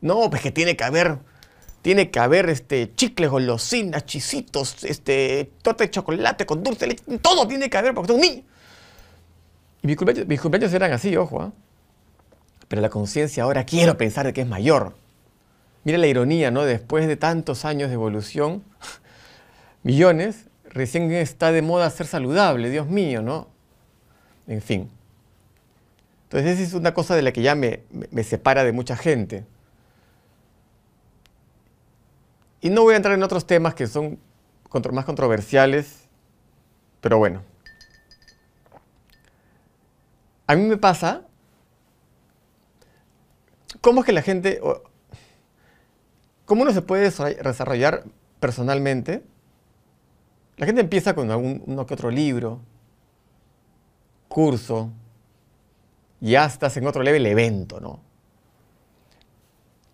No, 0.00 0.28
pues 0.30 0.42
que 0.42 0.50
tiene 0.50 0.76
que 0.76 0.84
haber, 0.84 1.18
tiene 1.82 2.10
que 2.10 2.18
haber 2.18 2.48
este, 2.48 2.94
chicles, 2.94 3.30
golosinas, 3.30 4.06
chisitos, 4.06 4.84
este, 4.84 5.52
torta 5.62 5.84
de 5.84 5.90
chocolate 5.90 6.46
con 6.46 6.62
dulce 6.62 6.86
leche, 6.86 7.02
todo 7.18 7.46
tiene 7.46 7.70
que 7.70 7.76
haber 7.76 7.94
porque 7.94 8.12
son 8.12 8.20
niños. 8.20 8.44
Y 9.82 9.86
mis 9.86 10.40
cumpleaños, 10.40 10.72
eran 10.72 10.92
así, 10.92 11.16
ojo, 11.16 11.42
¿ah? 11.42 11.52
Pero 12.68 12.82
la 12.82 12.90
conciencia 12.90 13.44
ahora 13.44 13.64
quiero 13.64 13.96
pensar 13.96 14.26
de 14.26 14.32
que 14.32 14.40
es 14.40 14.48
mayor. 14.48 14.96
Mira 15.84 15.98
la 15.98 16.08
ironía, 16.08 16.50
¿no? 16.50 16.64
Después 16.64 17.06
de 17.06 17.16
tantos 17.16 17.64
años 17.64 17.88
de 17.88 17.94
evolución, 17.94 18.64
millones, 19.84 20.46
recién 20.76 21.10
está 21.12 21.52
de 21.52 21.62
moda 21.62 21.88
ser 21.90 22.06
saludable, 22.06 22.70
Dios 22.70 22.86
mío, 22.86 23.22
¿no? 23.22 23.48
En 24.46 24.60
fin. 24.62 24.90
Entonces 26.24 26.52
esa 26.58 26.62
es 26.68 26.74
una 26.74 26.92
cosa 26.94 27.16
de 27.16 27.22
la 27.22 27.32
que 27.32 27.42
ya 27.42 27.54
me, 27.54 27.82
me- 27.90 28.22
separa 28.24 28.62
de 28.64 28.72
mucha 28.72 28.96
gente. 28.96 29.44
Y 32.60 32.70
no 32.70 32.82
voy 32.82 32.94
a 32.94 32.96
entrar 32.96 33.14
en 33.14 33.22
otros 33.22 33.46
temas 33.46 33.74
que 33.74 33.86
son 33.86 34.18
más 34.92 35.04
controversiales, 35.06 36.00
pero 37.00 37.16
bueno. 37.18 37.42
A 40.46 40.54
mí 40.54 40.62
me 40.62 40.76
pasa, 40.76 41.22
¿cómo 43.80 44.00
es 44.00 44.06
que 44.06 44.12
la 44.12 44.22
gente, 44.22 44.60
cómo 46.44 46.62
uno 46.62 46.72
se 46.72 46.82
puede 46.82 47.08
desarroll- 47.10 47.40
desarrollar 47.42 48.04
personalmente? 48.40 49.22
La 50.56 50.66
gente 50.66 50.80
empieza 50.80 51.14
con 51.14 51.30
algún, 51.30 51.62
uno 51.66 51.86
que 51.86 51.94
otro 51.94 52.10
libro, 52.10 52.60
curso, 54.28 54.90
y 56.20 56.34
estás 56.34 56.76
en 56.76 56.86
otro 56.86 57.02
level 57.02 57.26
evento, 57.26 57.80
¿no? 57.80 58.00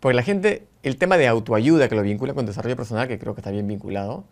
Porque 0.00 0.14
la 0.14 0.22
gente 0.22 0.66
el 0.82 0.96
tema 0.96 1.16
de 1.16 1.28
autoayuda 1.28 1.88
que 1.88 1.94
lo 1.94 2.02
vincula 2.02 2.34
con 2.34 2.46
desarrollo 2.46 2.76
personal, 2.76 3.06
que 3.08 3.18
creo 3.18 3.34
que 3.34 3.40
está 3.40 3.50
bien 3.50 3.66
vinculado, 3.66 4.24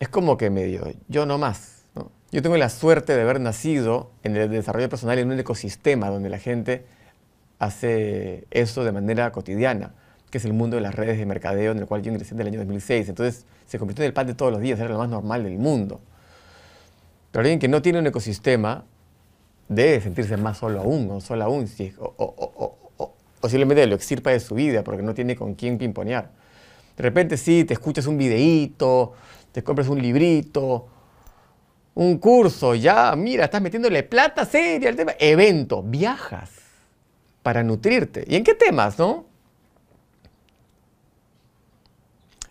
es 0.00 0.08
como 0.08 0.36
que 0.36 0.50
medio, 0.50 0.84
yo 1.08 1.26
no 1.26 1.38
más. 1.38 1.84
Yo 2.30 2.40
tengo 2.40 2.56
la 2.56 2.70
suerte 2.70 3.14
de 3.14 3.20
haber 3.20 3.40
nacido 3.40 4.10
en 4.22 4.34
el 4.36 4.48
desarrollo 4.48 4.88
personal 4.88 5.18
en 5.18 5.30
un 5.30 5.38
ecosistema 5.38 6.08
donde 6.08 6.30
la 6.30 6.38
gente 6.38 6.86
hace 7.58 8.46
eso 8.50 8.84
de 8.84 8.92
manera 8.92 9.30
cotidiana, 9.32 9.92
que 10.32 10.38
es 10.38 10.46
el 10.46 10.54
mundo 10.54 10.76
de 10.76 10.80
las 10.80 10.94
redes 10.94 11.18
de 11.18 11.26
mercadeo 11.26 11.72
en 11.72 11.78
el 11.78 11.86
cual 11.86 12.00
yo 12.02 12.10
ingresé 12.10 12.34
en 12.34 12.40
el 12.40 12.46
año 12.46 12.58
2006. 12.60 13.10
Entonces 13.10 13.44
se 13.66 13.78
convirtió 13.78 14.02
en 14.02 14.06
el 14.06 14.14
pan 14.14 14.26
de 14.26 14.32
todos 14.32 14.50
los 14.50 14.62
días, 14.62 14.80
era 14.80 14.88
lo 14.88 14.96
más 14.96 15.10
normal 15.10 15.44
del 15.44 15.58
mundo. 15.58 16.00
Pero 17.30 17.42
alguien 17.42 17.58
que 17.58 17.68
no 17.68 17.82
tiene 17.82 17.98
un 17.98 18.06
ecosistema 18.06 18.86
debe 19.68 20.00
sentirse 20.00 20.38
más 20.38 20.56
solo 20.56 20.80
aún, 20.80 21.10
o 21.10 21.20
solo 21.20 21.44
aún, 21.44 21.68
o, 21.98 22.78
posiblemente 23.40 23.86
lo 23.86 23.94
extirpa 23.94 24.30
de 24.30 24.40
su 24.40 24.54
vida 24.54 24.82
porque 24.82 25.02
no 25.02 25.12
tiene 25.12 25.36
con 25.36 25.54
quién 25.54 25.76
pimponear. 25.76 26.30
De 26.96 27.02
repente 27.02 27.36
sí, 27.36 27.64
te 27.64 27.74
escuchas 27.74 28.06
un 28.06 28.16
videíto, 28.16 29.12
te 29.52 29.62
compras 29.62 29.88
un 29.88 30.00
librito, 30.00 30.88
un 31.94 32.16
curso, 32.16 32.74
ya, 32.74 33.14
mira, 33.16 33.44
estás 33.44 33.60
metiéndole 33.60 34.02
plata 34.02 34.46
seria 34.46 34.88
al 34.88 34.96
tema, 34.96 35.12
evento, 35.18 35.82
viajas 35.82 36.48
para 37.42 37.62
nutrirte. 37.62 38.24
¿Y 38.26 38.36
en 38.36 38.44
qué 38.44 38.54
temas, 38.54 38.98
no? 38.98 39.31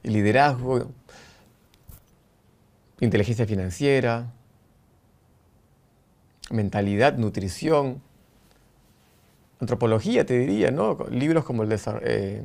Liderazgo, 0.04 0.92
inteligencia 3.00 3.46
financiera, 3.46 4.32
mentalidad, 6.50 7.18
nutrición, 7.18 8.02
antropología, 9.60 10.26
te 10.26 10.38
diría, 10.38 10.72
¿no? 10.72 10.98
Libros 11.10 11.46
como 11.46 11.64
el 11.64 11.70
de... 11.70 11.80
Eh, 12.04 12.44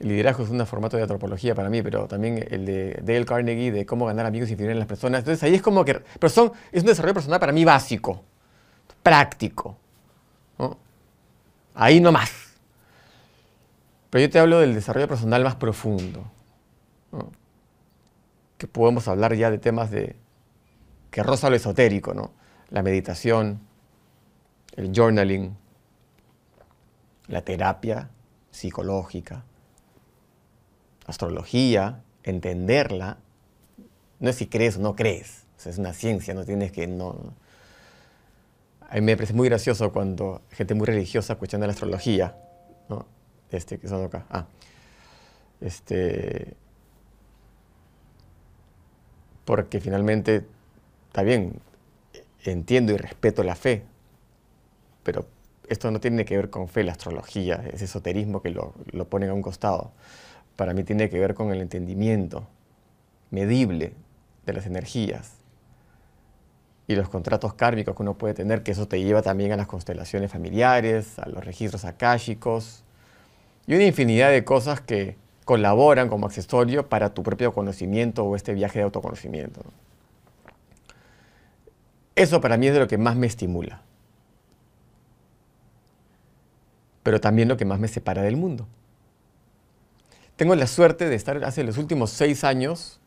el 0.00 0.08
liderazgo 0.08 0.44
es 0.44 0.50
un 0.50 0.64
formato 0.64 0.96
de 0.96 1.02
antropología 1.02 1.56
para 1.56 1.68
mí, 1.68 1.82
pero 1.82 2.06
también 2.06 2.46
el 2.50 2.64
de 2.64 3.00
Dale 3.02 3.24
Carnegie 3.24 3.72
de 3.72 3.84
cómo 3.84 4.06
ganar 4.06 4.26
amigos 4.26 4.48
y 4.48 4.52
influir 4.52 4.70
en 4.70 4.78
las 4.78 4.86
personas. 4.86 5.20
Entonces 5.20 5.42
ahí 5.42 5.54
es 5.54 5.62
como 5.62 5.84
que... 5.84 5.94
Pero 5.94 6.30
son, 6.30 6.52
es 6.70 6.82
un 6.82 6.86
desarrollo 6.86 7.14
personal 7.14 7.40
para 7.40 7.50
mí 7.50 7.64
básico, 7.64 8.22
práctico. 9.02 9.76
Ahí 11.74 12.00
no 12.00 12.12
más. 12.12 12.47
Pero 14.10 14.22
yo 14.22 14.30
te 14.30 14.38
hablo 14.38 14.60
del 14.60 14.74
desarrollo 14.74 15.08
personal 15.08 15.44
más 15.44 15.56
profundo. 15.56 16.24
Que 18.56 18.66
podemos 18.66 19.06
hablar 19.08 19.34
ya 19.34 19.50
de 19.50 19.58
temas 19.58 19.90
de 19.90 20.16
que 21.10 21.22
roza 21.22 21.50
lo 21.50 21.56
esotérico, 21.56 22.14
¿no? 22.14 22.32
La 22.70 22.82
meditación, 22.82 23.60
el 24.76 24.92
journaling, 24.94 25.56
la 27.28 27.42
terapia 27.42 28.10
psicológica, 28.50 29.44
astrología, 31.06 32.02
entenderla, 32.22 33.18
no 34.20 34.30
es 34.30 34.36
si 34.36 34.46
crees 34.46 34.76
o 34.76 34.80
no 34.80 34.96
crees, 34.96 35.44
es 35.64 35.78
una 35.78 35.92
ciencia, 35.92 36.34
no 36.34 36.44
tienes 36.44 36.72
que... 36.72 36.86
No... 36.86 37.34
A 38.88 38.94
mí 38.94 39.00
me 39.02 39.16
parece 39.16 39.34
muy 39.34 39.48
gracioso 39.48 39.92
cuando 39.92 40.42
gente 40.50 40.74
muy 40.74 40.86
religiosa 40.86 41.36
cuestiona 41.36 41.66
la 41.66 41.72
astrología, 41.72 42.36
¿no? 42.88 43.06
Este, 43.50 43.78
que 43.78 43.88
son 43.88 44.04
acá. 44.04 44.26
Ah, 44.30 44.46
este, 45.60 46.54
porque 49.44 49.80
finalmente, 49.80 50.44
está 51.08 51.22
bien, 51.22 51.60
entiendo 52.44 52.92
y 52.92 52.96
respeto 52.96 53.42
la 53.42 53.54
fe, 53.54 53.84
pero 55.02 55.26
esto 55.68 55.90
no 55.90 56.00
tiene 56.00 56.24
que 56.24 56.36
ver 56.36 56.50
con 56.50 56.68
fe, 56.68 56.84
la 56.84 56.92
astrología, 56.92 57.64
ese 57.72 57.86
esoterismo 57.86 58.42
que 58.42 58.50
lo, 58.50 58.74
lo 58.92 59.08
ponen 59.08 59.30
a 59.30 59.34
un 59.34 59.42
costado 59.42 59.92
para 60.58 60.74
mí 60.74 60.82
tiene 60.82 61.08
que 61.08 61.20
ver 61.20 61.34
con 61.34 61.52
el 61.52 61.60
entendimiento 61.60 62.48
medible 63.30 63.92
de 64.44 64.52
las 64.52 64.66
energías 64.66 65.34
y 66.88 66.96
los 66.96 67.08
contratos 67.08 67.54
kármicos 67.54 67.94
que 67.94 68.02
uno 68.02 68.18
puede 68.18 68.34
tener, 68.34 68.64
que 68.64 68.72
eso 68.72 68.88
te 68.88 69.00
lleva 69.00 69.22
también 69.22 69.52
a 69.52 69.56
las 69.56 69.68
constelaciones 69.68 70.32
familiares, 70.32 71.16
a 71.20 71.28
los 71.28 71.44
registros 71.44 71.84
akáshicos 71.84 72.82
y 73.68 73.74
una 73.74 73.84
infinidad 73.84 74.30
de 74.30 74.44
cosas 74.44 74.80
que 74.80 75.18
colaboran 75.44 76.08
como 76.08 76.26
accesorio 76.26 76.88
para 76.88 77.12
tu 77.12 77.22
propio 77.22 77.52
conocimiento 77.52 78.24
o 78.24 78.34
este 78.34 78.54
viaje 78.54 78.78
de 78.78 78.86
autoconocimiento. 78.86 79.60
Eso 82.16 82.40
para 82.40 82.56
mí 82.56 82.66
es 82.66 82.72
de 82.72 82.80
lo 82.80 82.88
que 82.88 82.96
más 82.96 83.14
me 83.14 83.26
estimula, 83.26 83.82
pero 87.02 87.20
también 87.20 87.46
lo 87.46 87.58
que 87.58 87.66
más 87.66 87.78
me 87.78 87.88
separa 87.88 88.22
del 88.22 88.38
mundo. 88.38 88.66
Tengo 90.36 90.54
la 90.54 90.66
suerte 90.66 91.06
de 91.06 91.14
estar 91.14 91.44
hace 91.44 91.62
los 91.62 91.76
últimos 91.76 92.08
seis 92.08 92.44
años, 92.44 93.00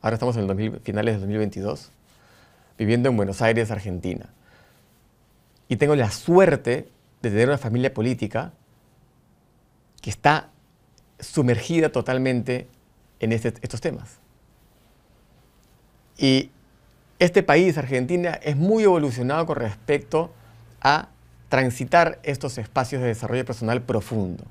ahora 0.00 0.14
estamos 0.14 0.38
en 0.38 0.80
finales 0.80 1.16
de 1.16 1.20
2022, 1.20 1.92
viviendo 2.78 3.10
en 3.10 3.16
Buenos 3.18 3.42
Aires, 3.42 3.70
Argentina. 3.70 4.30
Y 5.68 5.76
tengo 5.76 5.94
la 5.96 6.10
suerte 6.10 6.88
de 7.20 7.30
tener 7.30 7.48
una 7.48 7.58
familia 7.58 7.92
política 7.92 8.54
que 10.00 10.10
está 10.10 10.50
sumergida 11.20 11.90
totalmente 11.90 12.68
en 13.20 13.32
este, 13.32 13.54
estos 13.60 13.80
temas. 13.80 14.18
Y 16.16 16.50
este 17.18 17.42
país, 17.42 17.78
Argentina, 17.78 18.32
es 18.42 18.56
muy 18.56 18.84
evolucionado 18.84 19.46
con 19.46 19.56
respecto 19.56 20.30
a 20.80 21.08
transitar 21.48 22.20
estos 22.22 22.58
espacios 22.58 23.02
de 23.02 23.08
desarrollo 23.08 23.44
personal 23.44 23.82
profundo. 23.82 24.44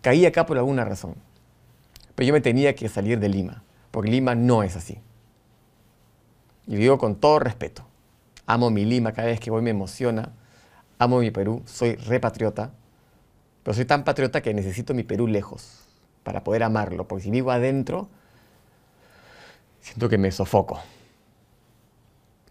Caí 0.00 0.24
acá 0.26 0.46
por 0.46 0.56
alguna 0.56 0.84
razón. 0.84 1.14
Pero 2.14 2.28
yo 2.28 2.32
me 2.32 2.40
tenía 2.40 2.74
que 2.74 2.88
salir 2.88 3.20
de 3.20 3.28
Lima, 3.28 3.62
porque 3.90 4.10
Lima 4.10 4.34
no 4.34 4.62
es 4.62 4.74
así. 4.76 4.98
Y 6.66 6.76
digo 6.76 6.98
con 6.98 7.16
todo 7.16 7.38
respeto. 7.38 7.86
Amo 8.46 8.70
mi 8.70 8.84
Lima, 8.84 9.12
cada 9.12 9.28
vez 9.28 9.38
que 9.38 9.50
voy 9.50 9.62
me 9.62 9.70
emociona. 9.70 10.32
Amo 10.98 11.18
mi 11.18 11.30
Perú, 11.30 11.62
soy 11.66 11.94
repatriota. 11.96 12.72
Pero 13.66 13.74
soy 13.74 13.84
tan 13.84 14.04
patriota 14.04 14.42
que 14.42 14.54
necesito 14.54 14.94
mi 14.94 15.02
Perú 15.02 15.26
lejos 15.26 15.88
para 16.22 16.44
poder 16.44 16.62
amarlo, 16.62 17.08
porque 17.08 17.24
si 17.24 17.32
vivo 17.32 17.50
adentro, 17.50 18.08
siento 19.80 20.08
que 20.08 20.18
me 20.18 20.30
sofoco. 20.30 20.80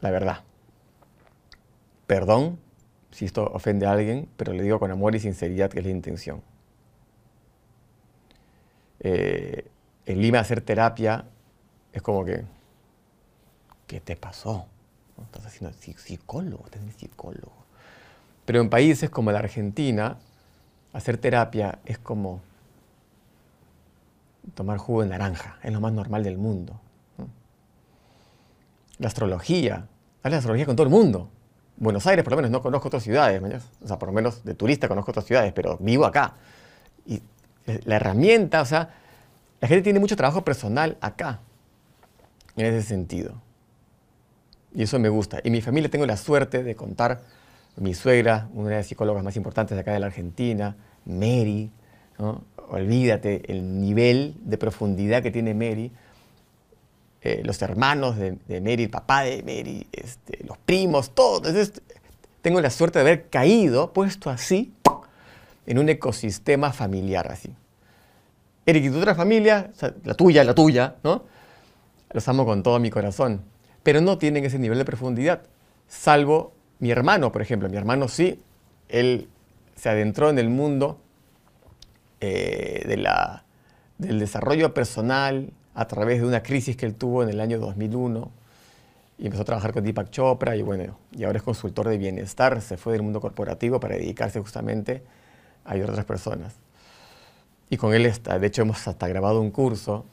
La 0.01 0.11
verdad. 0.11 0.43
Perdón 2.05 2.59
si 3.11 3.23
esto 3.23 3.49
ofende 3.53 3.85
a 3.85 3.93
alguien, 3.93 4.27
pero 4.35 4.51
le 4.51 4.61
digo 4.61 4.77
con 4.77 4.91
amor 4.91 5.15
y 5.15 5.21
sinceridad 5.21 5.69
que 5.69 5.79
es 5.79 5.85
la 5.85 5.91
intención. 5.91 6.41
Eh, 8.99 9.69
en 10.05 10.21
Lima 10.21 10.39
hacer 10.39 10.59
terapia 10.59 11.23
es 11.93 12.01
como 12.01 12.25
que, 12.25 12.43
¿qué 13.87 14.01
te 14.01 14.17
pasó? 14.17 14.65
Estás 15.23 15.45
haciendo 15.45 15.73
psicólogo, 15.77 16.65
estás 16.65 16.81
psicólogo. 16.97 17.53
Pero 18.45 18.59
en 18.59 18.69
países 18.69 19.09
como 19.09 19.31
la 19.31 19.39
Argentina, 19.39 20.17
hacer 20.95 21.17
terapia 21.17 21.79
es 21.85 21.97
como 21.97 22.41
tomar 24.53 24.77
jugo 24.77 25.01
de 25.01 25.09
naranja, 25.09 25.57
es 25.61 25.73
lo 25.73 25.81
más 25.81 25.91
normal 25.91 26.23
del 26.23 26.37
mundo. 26.37 26.79
La 28.97 29.07
astrología, 29.07 29.87
la 30.23 30.37
astrología 30.37 30.65
con 30.65 30.77
todo 30.77 30.87
el 30.87 30.91
mundo. 30.91 31.29
Buenos 31.75 32.07
Aires, 32.07 32.23
por 32.23 32.31
lo 32.31 32.37
menos, 32.37 32.51
no 32.51 32.61
conozco 32.61 32.87
otras 32.87 33.03
ciudades, 33.03 33.41
o 33.83 33.87
sea, 33.87 33.99
por 33.99 34.07
lo 34.07 34.13
menos 34.13 34.45
de 34.45 34.53
turista 34.53 34.87
conozco 34.87 35.11
otras 35.11 35.25
ciudades, 35.25 35.51
pero 35.51 35.77
vivo 35.81 36.05
acá. 36.05 36.35
Y 37.05 37.21
la 37.83 37.97
herramienta, 37.97 38.61
o 38.61 38.65
sea, 38.65 38.93
la 39.59 39.67
gente 39.67 39.83
tiene 39.83 39.99
mucho 39.99 40.15
trabajo 40.15 40.45
personal 40.45 40.97
acá, 41.01 41.41
en 42.55 42.67
ese 42.67 42.87
sentido. 42.87 43.33
Y 44.73 44.83
eso 44.83 44.97
me 44.99 45.09
gusta. 45.09 45.41
Y 45.43 45.49
mi 45.49 45.59
familia 45.59 45.89
tengo 45.89 46.05
la 46.05 46.15
suerte 46.15 46.63
de 46.63 46.75
contar, 46.75 47.21
mi 47.77 47.93
suegra, 47.93 48.49
una 48.53 48.69
de 48.69 48.75
las 48.77 48.87
psicólogas 48.87 49.23
más 49.23 49.35
importantes 49.35 49.75
de 49.75 49.81
acá 49.81 49.93
de 49.93 49.99
la 49.99 50.07
Argentina, 50.07 50.75
Mary, 51.05 51.71
olvídate 52.69 53.51
el 53.51 53.79
nivel 53.81 54.35
de 54.39 54.57
profundidad 54.57 55.21
que 55.21 55.31
tiene 55.31 55.53
Mary, 55.53 55.91
eh, 57.21 57.41
los 57.43 57.61
hermanos 57.61 58.17
de, 58.17 58.37
Mary, 58.61 58.83
el 58.83 58.89
papá 58.89 59.23
de 59.23 59.41
Mary, 59.41 59.87
este, 59.91 60.43
los 60.45 60.57
primos, 60.57 61.13
todos. 61.13 61.71
Tengo 62.41 62.61
la 62.61 62.69
suerte 62.69 62.99
de 62.99 63.01
haber 63.01 63.29
caído, 63.29 63.91
puesto 63.91 64.29
así, 64.29 64.73
en 65.65 65.79
un 65.79 65.89
ecosistema 65.89 66.71
familiar 66.71 67.31
así. 67.31 67.51
Eric, 68.67 68.85
y 68.85 68.89
tu 68.89 68.97
otra 68.97 69.15
familia, 69.15 69.71
la 70.03 70.13
tuya, 70.15 70.43
la 70.43 70.55
tuya, 70.55 70.95
¿no? 71.03 71.23
Los 72.11 72.27
amo 72.27 72.45
con 72.45 72.63
todo 72.63 72.79
mi 72.79 72.89
corazón, 72.89 73.41
pero 73.83 74.01
no 74.01 74.17
tienen 74.17 74.45
ese 74.45 74.57
nivel 74.57 74.77
de 74.77 74.85
profundidad, 74.85 75.43
salvo 75.87 76.54
mi 76.79 76.91
hermano, 76.91 77.31
por 77.31 77.41
ejemplo. 77.41 77.69
Mi 77.69 77.77
hermano 77.77 78.07
sí, 78.07 78.39
él 78.89 79.29
se 79.75 79.89
adentró 79.89 80.29
en 80.29 80.39
el 80.39 80.49
mundo 80.49 80.99
eh, 82.21 82.83
de 82.87 82.97
la, 82.97 83.43
del 83.97 84.19
desarrollo 84.19 84.73
personal 84.73 85.51
a 85.73 85.87
través 85.87 86.21
de 86.21 86.27
una 86.27 86.41
crisis 86.41 86.77
que 86.77 86.85
él 86.85 86.95
tuvo 86.95 87.23
en 87.23 87.29
el 87.29 87.39
año 87.39 87.59
2001 87.59 88.31
y 89.17 89.25
empezó 89.25 89.43
a 89.43 89.45
trabajar 89.45 89.73
con 89.73 89.83
Deepak 89.83 90.09
Chopra 90.09 90.55
y 90.55 90.61
bueno, 90.61 90.97
y 91.11 91.23
ahora 91.23 91.37
es 91.37 91.43
consultor 91.43 91.87
de 91.87 91.97
bienestar, 91.97 92.61
se 92.61 92.77
fue 92.77 92.93
del 92.93 93.01
mundo 93.01 93.21
corporativo 93.21 93.79
para 93.79 93.95
dedicarse 93.95 94.39
justamente 94.39 95.03
a 95.63 95.71
ayudar 95.71 95.89
a 95.89 95.91
otras 95.93 96.05
personas. 96.05 96.55
y 97.69 97.77
con 97.77 97.93
él, 97.93 98.05
está, 98.05 98.37
de 98.39 98.47
hecho, 98.47 98.61
hemos 98.61 98.87
hasta 98.87 99.07
grabado 99.07 99.41
un 99.41 99.51
curso 99.51 100.05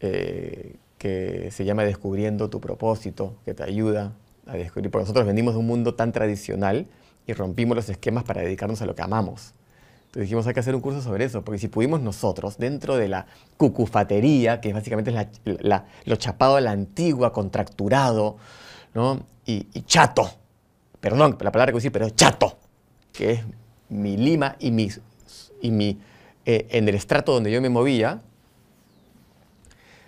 eh, 0.00 0.76
que 0.98 1.50
se 1.50 1.64
llama 1.64 1.84
Descubriendo 1.84 2.50
tu 2.50 2.60
propósito, 2.60 3.34
que 3.44 3.54
te 3.54 3.62
ayuda 3.62 4.12
a 4.46 4.54
descubrir, 4.54 4.90
porque 4.90 5.02
nosotros 5.02 5.26
venimos 5.26 5.54
de 5.54 5.60
un 5.60 5.66
mundo 5.66 5.94
tan 5.94 6.12
tradicional 6.12 6.86
y 7.26 7.32
rompimos 7.32 7.76
los 7.76 7.88
esquemas 7.88 8.24
para 8.24 8.42
dedicarnos 8.42 8.82
a 8.82 8.86
lo 8.86 8.94
que 8.94 9.02
amamos. 9.02 9.54
Entonces 10.06 10.22
dijimos, 10.22 10.46
hay 10.46 10.54
que 10.54 10.60
hacer 10.60 10.74
un 10.74 10.80
curso 10.80 11.00
sobre 11.02 11.24
eso, 11.24 11.42
porque 11.44 11.58
si 11.58 11.68
pudimos 11.68 12.00
nosotros, 12.00 12.58
dentro 12.58 12.96
de 12.96 13.08
la 13.08 13.26
cucufatería, 13.56 14.60
que 14.60 14.72
básicamente 14.72 15.14
es 15.44 15.58
lo 16.04 16.16
chapado 16.16 16.56
a 16.56 16.60
la 16.60 16.72
antigua, 16.72 17.32
contracturado, 17.32 18.36
y, 19.46 19.64
chato, 19.82 20.28
perdón, 21.00 21.36
la 21.40 21.52
palabra 21.52 21.66
que 21.66 21.72
voy 21.72 21.78
a 21.78 21.82
decir, 21.82 21.92
pero 21.92 22.10
chato, 22.10 22.58
que 23.12 23.32
es 23.32 23.40
mi 23.88 24.16
lima 24.16 24.56
y 24.58 24.72
mi 24.72 25.98
eh, 26.46 26.66
en 26.70 26.88
el 26.88 26.94
estrato 26.94 27.32
donde 27.32 27.52
yo 27.52 27.60
me 27.60 27.68
movía, 27.68 28.22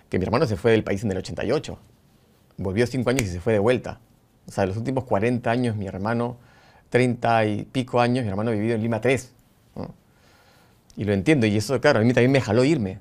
que 0.09 0.19
mi 0.19 0.25
hermano 0.25 0.45
se 0.47 0.57
fue 0.57 0.71
del 0.71 0.83
país 0.83 1.03
en 1.03 1.11
el 1.11 1.17
88, 1.19 1.77
volvió 2.57 2.85
cinco 2.87 3.11
años 3.11 3.23
y 3.23 3.27
se 3.27 3.39
fue 3.39 3.53
de 3.53 3.59
vuelta. 3.59 3.99
O 4.47 4.51
sea, 4.51 4.65
los 4.65 4.77
últimos 4.77 5.05
40 5.05 5.49
años 5.49 5.75
mi 5.75 5.87
hermano, 5.87 6.37
30 6.89 7.45
y 7.45 7.63
pico 7.63 7.99
años, 7.99 8.23
mi 8.23 8.29
hermano 8.29 8.51
ha 8.51 8.53
vivido 8.53 8.75
en 8.75 8.81
Lima 8.81 9.01
3. 9.01 9.31
Y 10.95 11.05
lo 11.05 11.13
entiendo, 11.13 11.47
y 11.47 11.57
eso, 11.57 11.79
claro, 11.81 11.99
a 11.99 12.03
mí 12.03 12.13
también 12.13 12.31
me 12.31 12.41
jaló 12.41 12.63
irme. 12.63 12.99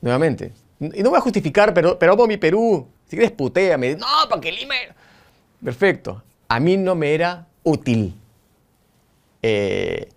Nuevamente. 0.00 0.52
Y 0.80 1.02
no 1.02 1.10
voy 1.10 1.18
a 1.18 1.20
justificar, 1.20 1.72
pero, 1.74 1.98
pero 1.98 2.12
amo 2.12 2.26
mi 2.26 2.36
Perú. 2.36 2.86
Si 3.06 3.16
quieres, 3.16 3.32
puteame. 3.32 3.96
No, 3.96 4.06
porque 4.28 4.52
Lima... 4.52 4.74
Perfecto. 5.62 6.22
A 6.48 6.60
mí 6.60 6.76
no 6.76 6.94
me 6.94 7.14
era 7.14 7.46
útil. 7.62 8.14
Eh, 9.42 10.08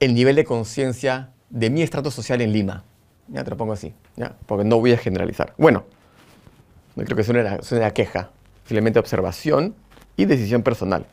el 0.00 0.14
nivel 0.14 0.36
de 0.36 0.44
conciencia 0.44 1.30
de 1.50 1.70
mi 1.70 1.82
estrato 1.82 2.10
social 2.10 2.40
en 2.40 2.52
Lima. 2.52 2.84
Ya 3.28 3.42
te 3.42 3.50
lo 3.50 3.56
pongo 3.56 3.72
así, 3.72 3.94
¿ya? 4.16 4.36
porque 4.46 4.64
no 4.64 4.78
voy 4.78 4.92
a 4.92 4.98
generalizar. 4.98 5.54
Bueno, 5.56 5.84
no 6.96 7.04
creo 7.04 7.16
que 7.16 7.24
sea 7.24 7.58
una, 7.70 7.90
queja, 7.90 8.30
simplemente 8.66 8.98
observación 8.98 9.74
y 10.16 10.26
decisión 10.26 10.62
personal. 10.62 11.06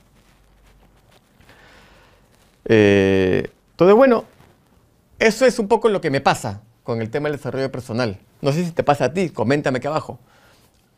Eh, 2.65 3.49
entonces, 3.71 3.95
bueno, 3.95 4.25
eso 5.17 5.45
es 5.45 5.57
un 5.59 5.67
poco 5.67 5.89
lo 5.89 6.01
que 6.01 6.11
me 6.11 6.21
pasa 6.21 6.61
con 6.83 7.01
el 7.01 7.09
tema 7.09 7.29
del 7.29 7.37
desarrollo 7.37 7.71
personal. 7.71 8.19
No 8.41 8.51
sé 8.51 8.63
si 8.63 8.71
te 8.71 8.83
pasa 8.83 9.05
a 9.05 9.13
ti, 9.13 9.29
coméntame 9.29 9.79
aquí 9.79 9.87
abajo. 9.87 10.19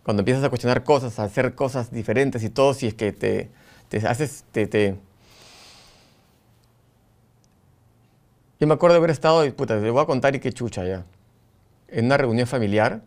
Cuando 0.04 0.22
empiezas 0.22 0.44
a 0.44 0.50
cuestionar 0.50 0.84
cosas, 0.84 1.18
a 1.20 1.24
hacer 1.24 1.56
cosas 1.56 1.92
diferentes 1.92 2.44
y 2.44 2.50
todo, 2.50 2.74
si 2.74 2.88
es 2.88 2.94
que 2.94 3.14
te, 3.14 3.50
te 3.88 4.06
haces, 4.06 4.44
te, 4.52 4.68
te... 4.68 4.96
Yo 8.60 8.68
me 8.68 8.74
acuerdo 8.74 8.96
de 8.96 8.98
haber 8.98 9.12
estado, 9.12 9.50
puta, 9.56 9.80
te 9.80 9.90
voy 9.90 10.02
a 10.02 10.06
contar 10.06 10.36
y 10.36 10.40
qué 10.40 10.52
chucha 10.52 10.86
ya, 10.86 11.06
en 11.88 12.06
una 12.06 12.18
reunión 12.18 12.48
familiar, 12.48 13.02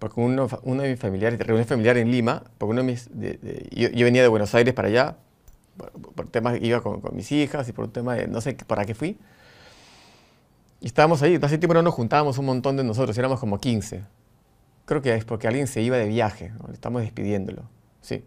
porque 0.00 0.18
uno, 0.18 0.48
uno 0.62 0.82
de 0.82 0.90
mis 0.90 0.98
familiares, 0.98 1.38
reunión 1.38 1.66
familiar 1.68 1.98
en 1.98 2.10
Lima, 2.10 2.42
porque 2.56 2.70
uno 2.70 2.82
de 2.82 2.86
mis, 2.86 3.10
yo, 3.70 4.04
venía 4.04 4.22
de 4.22 4.28
Buenos 4.28 4.54
Aires 4.54 4.72
para 4.72 4.88
allá, 4.88 5.16
por, 6.16 6.26
temas, 6.28 6.58
iba 6.60 6.80
con, 6.80 7.02
mis 7.12 7.30
hijas 7.30 7.68
y 7.68 7.72
por 7.72 7.84
un 7.84 7.92
tema 7.92 8.14
de, 8.14 8.26
no 8.26 8.40
sé 8.40 8.54
para 8.54 8.86
qué 8.86 8.94
fui. 8.94 9.18
Y 10.80 10.86
estábamos 10.86 11.20
ahí, 11.20 11.38
hace 11.40 11.58
tiempo 11.58 11.74
no 11.74 11.82
nos 11.82 11.92
juntábamos 11.92 12.38
un 12.38 12.46
montón 12.46 12.78
de 12.78 12.82
nosotros, 12.82 13.16
éramos 13.18 13.38
como 13.38 13.60
15. 13.60 14.02
Creo 14.86 15.02
que 15.02 15.14
es 15.14 15.26
porque 15.26 15.46
alguien 15.46 15.66
se 15.66 15.82
iba 15.82 15.98
de 15.98 16.08
viaje, 16.08 16.50
estamos 16.72 17.02
despidiéndolo, 17.02 17.64
sí. 18.00 18.24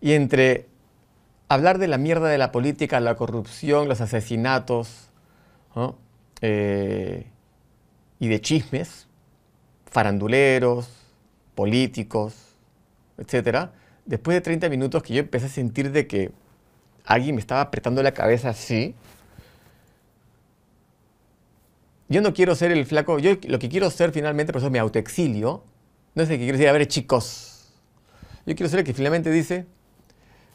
Y 0.00 0.12
entre 0.12 0.68
hablar 1.48 1.78
de 1.78 1.88
la 1.88 1.98
mierda 1.98 2.28
de 2.28 2.38
la 2.38 2.52
política, 2.52 3.00
la 3.00 3.16
corrupción, 3.16 3.88
los 3.88 4.00
asesinatos 4.00 5.10
eh, 6.42 7.26
y 8.20 8.28
de 8.28 8.40
chismes, 8.40 9.09
faranduleros, 9.90 10.88
políticos, 11.54 12.34
etcétera, 13.18 13.72
después 14.06 14.34
de 14.34 14.40
30 14.40 14.68
minutos 14.68 15.02
que 15.02 15.14
yo 15.14 15.20
empecé 15.20 15.46
a 15.46 15.50
sentir 15.50 15.92
de 15.92 16.06
que 16.06 16.32
alguien 17.04 17.34
me 17.34 17.40
estaba 17.40 17.60
apretando 17.60 18.02
la 18.02 18.12
cabeza 18.12 18.50
así, 18.50 18.94
yo 22.08 22.20
no 22.20 22.34
quiero 22.34 22.54
ser 22.56 22.72
el 22.72 22.86
flaco, 22.86 23.18
yo 23.18 23.36
lo 23.46 23.58
que 23.58 23.68
quiero 23.68 23.88
ser 23.90 24.10
finalmente, 24.10 24.52
por 24.52 24.60
eso 24.60 24.70
me 24.70 24.80
autoexilio, 24.80 25.62
no 26.14 26.22
es 26.22 26.28
el 26.28 26.38
que 26.38 26.42
quiero 26.42 26.58
decir, 26.58 26.68
a 26.68 26.72
ver, 26.72 26.88
chicos, 26.88 27.72
yo 28.46 28.56
quiero 28.56 28.68
ser 28.68 28.80
el 28.80 28.84
que 28.84 28.94
finalmente 28.94 29.30
dice, 29.30 29.66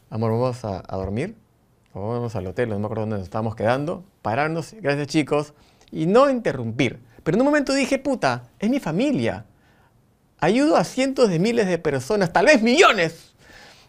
amor, 0.10 0.32
vamos 0.32 0.65
a, 0.65 0.82
dormir, 0.98 1.36
o 1.93 2.10
vamos 2.10 2.36
al 2.36 2.48
hotel, 2.48 2.69
no 2.69 2.80
me 2.80 2.86
acuerdo 2.86 3.04
dónde 3.04 3.17
nos 3.17 3.24
estábamos 3.24 3.56
quedando, 3.56 4.04
pararnos, 4.21 4.76
gracias 4.82 5.08
chicos, 5.08 5.54
y 5.91 6.08
no 6.08 6.30
interrumpir. 6.30 7.00
Pero 7.26 7.36
en 7.36 7.42
un 7.42 7.48
momento 7.48 7.74
dije, 7.74 8.00
puta, 8.00 8.44
es 8.60 8.70
mi 8.70 8.80
familia. 8.80 9.44
Ayudo 10.40 10.78
a 10.78 10.84
cientos 10.86 11.28
de 11.28 11.40
miles 11.40 11.68
de 11.68 11.78
personas, 11.78 12.32
tal 12.32 12.46
vez 12.46 12.62
millones, 12.62 13.34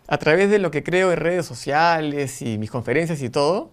a 0.08 0.16
través 0.16 0.50
de 0.50 0.58
lo 0.58 0.72
que 0.72 0.82
creo 0.82 1.12
en 1.12 1.18
redes 1.18 1.46
sociales 1.46 2.42
y 2.42 2.58
mis 2.58 2.70
conferencias 2.70 3.22
y 3.22 3.28
todo. 3.30 3.70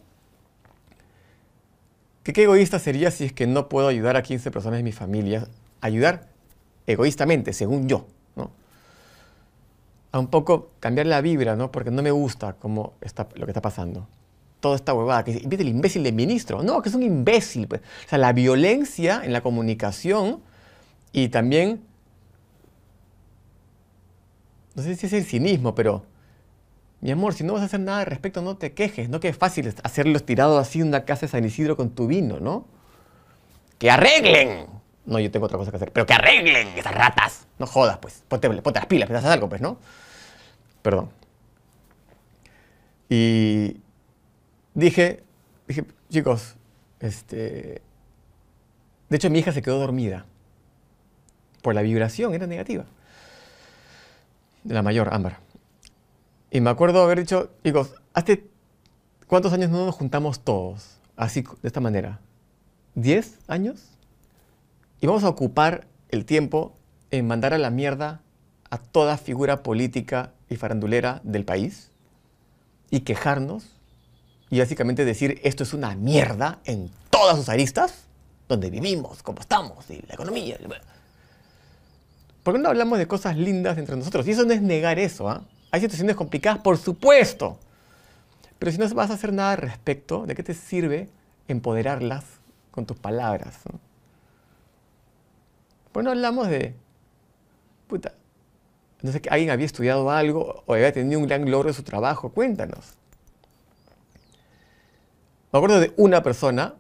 ¿Qué, 2.23 2.43
egoísta 2.43 2.78
sería 2.78 3.10
si 3.10 3.23
es 3.23 3.34
que 3.34 3.47
no 3.47 3.69
puedo 3.69 3.88
ayudar 3.88 4.17
a 4.17 4.21
15 4.21 4.52
personas 4.52 4.80
de 4.80 4.84
mi 4.84 4.91
familia? 4.91 5.47
Ayudar 5.80 6.28
egoístamente, 6.86 7.54
según 7.54 7.88
yo 7.88 8.06
a 10.13 10.19
un 10.19 10.28
poco 10.28 10.69
cambiar 10.80 11.08
la 11.08 11.21
vibra, 11.21 11.56
¿no? 11.56 11.71
Porque 11.71 11.89
no 11.89 12.04
me 12.04 12.12
gusta 12.12 12.54
cómo 12.54 12.93
está, 13.02 13.28
lo 13.34 13.45
que 13.45 13.52
está 13.52 13.62
pasando. 13.62 14.08
Toda 14.63 14.78
esta 14.78 14.93
huevada, 14.93 15.26
que 15.26 15.34
¿viste 15.34 15.62
el 15.62 15.67
imbécil 15.67 16.04
de 16.04 16.13
ministro? 16.13 16.63
No, 16.63 16.82
que 16.82 16.88
es 16.88 16.95
un 16.95 17.04
imbécil. 17.04 17.67
Pues. 17.67 17.82
O 17.82 18.10
sea, 18.10 18.17
la 18.17 18.32
violencia 18.32 19.21
en 19.21 19.34
la 19.34 19.41
comunicación 19.41 20.39
y 21.12 21.28
también, 21.28 21.84
no 24.73 24.82
sé 24.82 24.95
si 24.95 25.08
es 25.08 25.12
el 25.12 25.26
cinismo, 25.26 25.76
pero, 25.76 26.06
mi 27.02 27.12
amor, 27.12 27.34
si 27.34 27.43
no 27.43 27.52
vas 27.52 27.62
a 27.63 27.65
hacer 27.65 27.82
nada 27.82 27.99
al 27.99 28.06
respecto, 28.06 28.41
no 28.41 28.56
te 28.56 28.71
quejes. 28.71 29.10
No 29.10 29.19
que 29.19 29.28
es 29.28 29.38
fácil 29.38 29.76
hacerlos 29.84 30.26
tirados 30.26 30.65
así 30.65 30.80
en 30.80 30.88
una 30.88 31.04
casa 31.04 31.26
de 31.26 31.32
San 31.34 31.43
Isidro 31.43 31.76
con 31.76 31.89
tu 31.89 32.08
vino, 32.08 32.39
¿no? 32.39 32.65
Que 33.80 33.91
arreglen. 33.91 34.67
No, 35.06 35.19
yo 35.19 35.30
tengo 35.30 35.47
otra 35.47 35.58
cosa 35.58 35.71
que 35.71 35.76
hacer. 35.76 35.91
Pero 35.91 36.06
que 36.06 36.13
arreglen 36.13 36.69
esas 36.69 36.95
ratas. 36.95 37.47
No 37.60 37.67
jodas, 37.67 37.97
pues. 37.97 38.23
Ponte, 38.30 38.47
las 38.47 38.86
pilas, 38.86 39.12
hacer 39.12 39.30
algo, 39.30 39.49
pues, 39.49 39.60
¿no? 39.60 39.78
Perdón. 40.82 41.10
Y 43.10 43.83
dije, 44.73 45.23
dije, 45.67 45.86
chicos, 46.09 46.55
este... 46.99 47.81
De 49.09 49.17
hecho, 49.17 49.29
mi 49.29 49.39
hija 49.39 49.51
se 49.51 49.62
quedó 49.62 49.79
dormida. 49.79 50.25
Por 51.62 51.75
la 51.75 51.81
vibración, 51.81 52.33
era 52.33 52.47
negativa. 52.47 52.86
La 54.63 54.81
mayor, 54.81 55.13
Ámbar. 55.13 55.39
Y 56.49 56.62
me 56.62 56.69
acuerdo 56.69 57.01
haber 57.01 57.19
dicho, 57.19 57.51
chicos, 57.63 57.95
¿hace 58.13 58.47
cuántos 59.27 59.53
años 59.53 59.69
no 59.69 59.86
nos 59.86 59.95
juntamos 59.95 60.43
todos? 60.43 60.97
Así, 61.15 61.41
de 61.41 61.67
esta 61.67 61.79
manera. 61.79 62.19
¿Diez 62.95 63.39
años? 63.47 63.89
Y 65.01 65.07
vamos 65.07 65.23
a 65.23 65.29
ocupar 65.29 65.88
el 66.09 66.25
tiempo 66.25 66.75
en 67.12 67.27
mandar 67.27 67.53
a 67.53 67.57
la 67.57 67.69
mierda 67.69 68.21
a 68.69 68.77
toda 68.77 69.17
figura 69.17 69.63
política 69.63 70.31
y 70.49 70.55
farandulera 70.55 71.21
del 71.23 71.45
país 71.45 71.91
y 72.89 73.01
quejarnos 73.01 73.72
y 74.53 74.59
básicamente 74.59 75.03
decir 75.03 75.41
esto 75.43 75.63
es 75.63 75.73
una 75.73 75.95
mierda 75.95 76.59
en 76.65 76.91
todas 77.09 77.37
sus 77.37 77.49
aristas, 77.49 78.03
donde 78.47 78.69
vivimos, 78.69 79.23
cómo 79.23 79.41
estamos, 79.41 79.89
y 79.89 80.03
la 80.07 80.13
economía. 80.13 80.59
¿Por 82.43 82.53
qué 82.53 82.59
no 82.59 82.69
hablamos 82.69 82.99
de 82.99 83.07
cosas 83.07 83.35
lindas 83.35 83.79
entre 83.79 83.95
nosotros? 83.95 84.27
Y 84.27 84.31
eso 84.31 84.45
no 84.45 84.53
es 84.53 84.61
negar 84.61 84.99
eso. 84.99 85.27
¿ah? 85.27 85.41
Hay 85.71 85.81
situaciones 85.81 86.15
complicadas, 86.15 86.59
por 86.59 86.77
supuesto. 86.77 87.57
Pero 88.59 88.71
si 88.71 88.77
no 88.77 88.87
vas 88.89 89.09
a 89.09 89.15
hacer 89.15 89.33
nada 89.33 89.53
al 89.53 89.57
respecto, 89.57 90.27
¿de 90.27 90.35
qué 90.35 90.43
te 90.43 90.53
sirve 90.53 91.09
empoderarlas 91.47 92.23
con 92.69 92.85
tus 92.85 92.99
palabras? 92.99 93.55
Pues 95.91 96.03
no 96.03 96.11
hablamos 96.11 96.47
de, 96.47 96.75
puta, 97.87 98.13
no 99.01 99.11
sé, 99.11 99.19
alguien 99.31 99.49
había 99.49 99.65
estudiado 99.65 100.11
algo 100.11 100.61
o 100.67 100.75
había 100.75 100.93
tenido 100.93 101.19
un 101.19 101.25
gran 101.25 101.49
logro 101.49 101.69
en 101.69 101.73
su 101.73 101.81
trabajo. 101.81 102.29
Cuéntanos. 102.29 102.97
Me 105.53 105.59
acuerdo 105.59 105.79
de 105.79 105.93
una 105.97 106.23
persona 106.23 106.73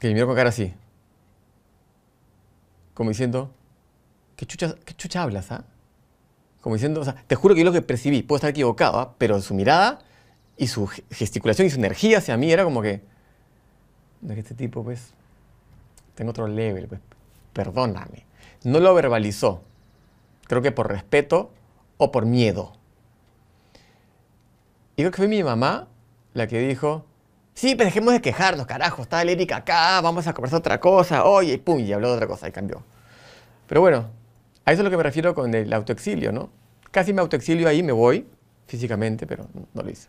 que 0.00 0.08
me 0.08 0.14
miró 0.14 0.26
con 0.26 0.34
cara 0.34 0.48
así. 0.48 0.74
Como 2.94 3.10
diciendo, 3.10 3.52
¿qué 4.34 4.44
chucha, 4.44 4.74
qué 4.84 4.92
chucha 4.94 5.22
hablas, 5.22 5.52
ah? 5.52 5.64
Como 6.62 6.74
diciendo, 6.74 7.00
o 7.00 7.04
sea, 7.04 7.14
te 7.28 7.36
juro 7.36 7.54
que 7.54 7.60
yo 7.60 7.64
lo 7.64 7.72
que 7.72 7.80
percibí, 7.80 8.22
puedo 8.22 8.38
estar 8.38 8.50
equivocado, 8.50 8.98
¿ah? 8.98 9.14
pero 9.18 9.40
su 9.40 9.54
mirada 9.54 10.00
y 10.56 10.66
su 10.66 10.88
gesticulación 11.10 11.68
y 11.68 11.70
su 11.70 11.78
energía 11.78 12.18
hacia 12.18 12.36
mí 12.36 12.50
era 12.50 12.64
como 12.64 12.82
que, 12.82 13.02
de 14.20 14.38
este 14.38 14.54
tipo, 14.54 14.82
pues, 14.82 15.12
tengo 16.16 16.32
otro 16.32 16.48
level, 16.48 16.88
pues, 16.88 17.00
perdóname. 17.52 18.26
No 18.64 18.80
lo 18.80 18.92
verbalizó, 18.94 19.62
creo 20.48 20.60
que 20.60 20.72
por 20.72 20.88
respeto 20.88 21.52
o 21.98 22.10
por 22.10 22.26
miedo. 22.26 22.72
Y 24.96 25.02
creo 25.02 25.12
que 25.12 25.18
fue 25.18 25.28
mi 25.28 25.42
mamá 25.44 25.86
la 26.34 26.48
que 26.48 26.58
dijo, 26.58 27.06
sí, 27.54 27.74
pero 27.74 27.86
dejemos 27.86 28.12
de 28.12 28.20
quejarnos, 28.20 28.66
carajo, 28.66 29.02
está 29.02 29.22
Erika 29.22 29.56
acá, 29.56 30.00
vamos 30.00 30.26
a 30.26 30.32
conversar 30.32 30.58
otra 30.60 30.80
cosa, 30.80 31.24
oye, 31.24 31.58
pum, 31.58 31.80
y 31.80 31.92
habló 31.92 32.08
de 32.08 32.14
otra 32.14 32.26
cosa 32.26 32.48
y 32.48 32.52
cambió. 32.52 32.82
Pero 33.66 33.80
bueno, 33.80 34.08
a 34.64 34.72
eso 34.72 34.80
es 34.82 34.84
lo 34.84 34.90
que 34.90 34.96
me 34.96 35.02
refiero 35.02 35.34
con 35.34 35.54
el 35.54 35.72
autoexilio, 35.72 36.32
¿no? 36.32 36.50
Casi 36.90 37.12
me 37.12 37.20
autoexilio 37.20 37.68
ahí, 37.68 37.82
me 37.82 37.92
voy 37.92 38.26
físicamente, 38.66 39.26
pero 39.26 39.46
no 39.74 39.82
lo 39.82 39.90
hice. 39.90 40.08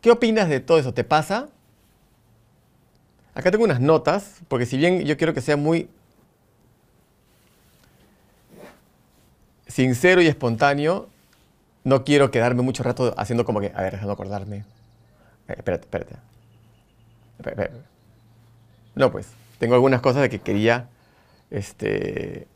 ¿Qué 0.00 0.10
opinas 0.10 0.48
de 0.48 0.60
todo 0.60 0.78
eso? 0.78 0.94
¿Te 0.94 1.02
pasa? 1.02 1.48
Acá 3.34 3.50
tengo 3.50 3.64
unas 3.64 3.80
notas, 3.80 4.40
porque 4.48 4.64
si 4.64 4.76
bien 4.78 5.04
yo 5.04 5.16
quiero 5.16 5.34
que 5.34 5.40
sea 5.40 5.56
muy 5.56 5.90
sincero 9.66 10.22
y 10.22 10.26
espontáneo, 10.26 11.08
no 11.86 12.02
quiero 12.02 12.32
quedarme 12.32 12.62
mucho 12.62 12.82
rato 12.82 13.14
haciendo 13.16 13.44
como 13.44 13.60
que, 13.60 13.70
a 13.72 13.80
ver, 13.80 13.92
déjame 13.92 14.12
acordarme. 14.12 14.56
Eh, 15.46 15.54
espérate, 15.56 15.84
espérate. 15.84 16.16
No, 18.96 19.12
pues, 19.12 19.28
tengo 19.60 19.76
algunas 19.76 20.00
cosas 20.00 20.22
de 20.22 20.28
que 20.28 20.40
quería 20.40 20.88
este, 21.48 22.48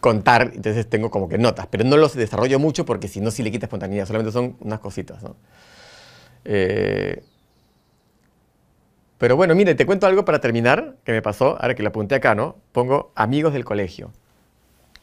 contar, 0.00 0.52
entonces 0.54 0.86
tengo 0.86 1.10
como 1.10 1.30
que 1.30 1.38
notas, 1.38 1.66
pero 1.70 1.84
no 1.84 1.96
los 1.96 2.14
desarrollo 2.14 2.58
mucho 2.58 2.84
porque 2.84 3.08
si 3.08 3.22
no, 3.22 3.30
sí 3.30 3.42
le 3.42 3.50
quita 3.50 3.64
espontaneidad, 3.64 4.04
solamente 4.04 4.32
son 4.32 4.54
unas 4.60 4.80
cositas. 4.80 5.22
¿no? 5.22 5.34
Eh, 6.44 7.24
pero 9.16 9.34
bueno, 9.34 9.54
mire, 9.54 9.74
te 9.74 9.86
cuento 9.86 10.06
algo 10.06 10.26
para 10.26 10.42
terminar 10.42 10.96
que 11.04 11.12
me 11.12 11.22
pasó, 11.22 11.56
ahora 11.58 11.74
que 11.74 11.82
lo 11.82 11.88
apunté 11.88 12.16
acá, 12.16 12.34
¿no? 12.34 12.56
Pongo 12.72 13.12
amigos 13.14 13.54
del 13.54 13.64
colegio. 13.64 14.10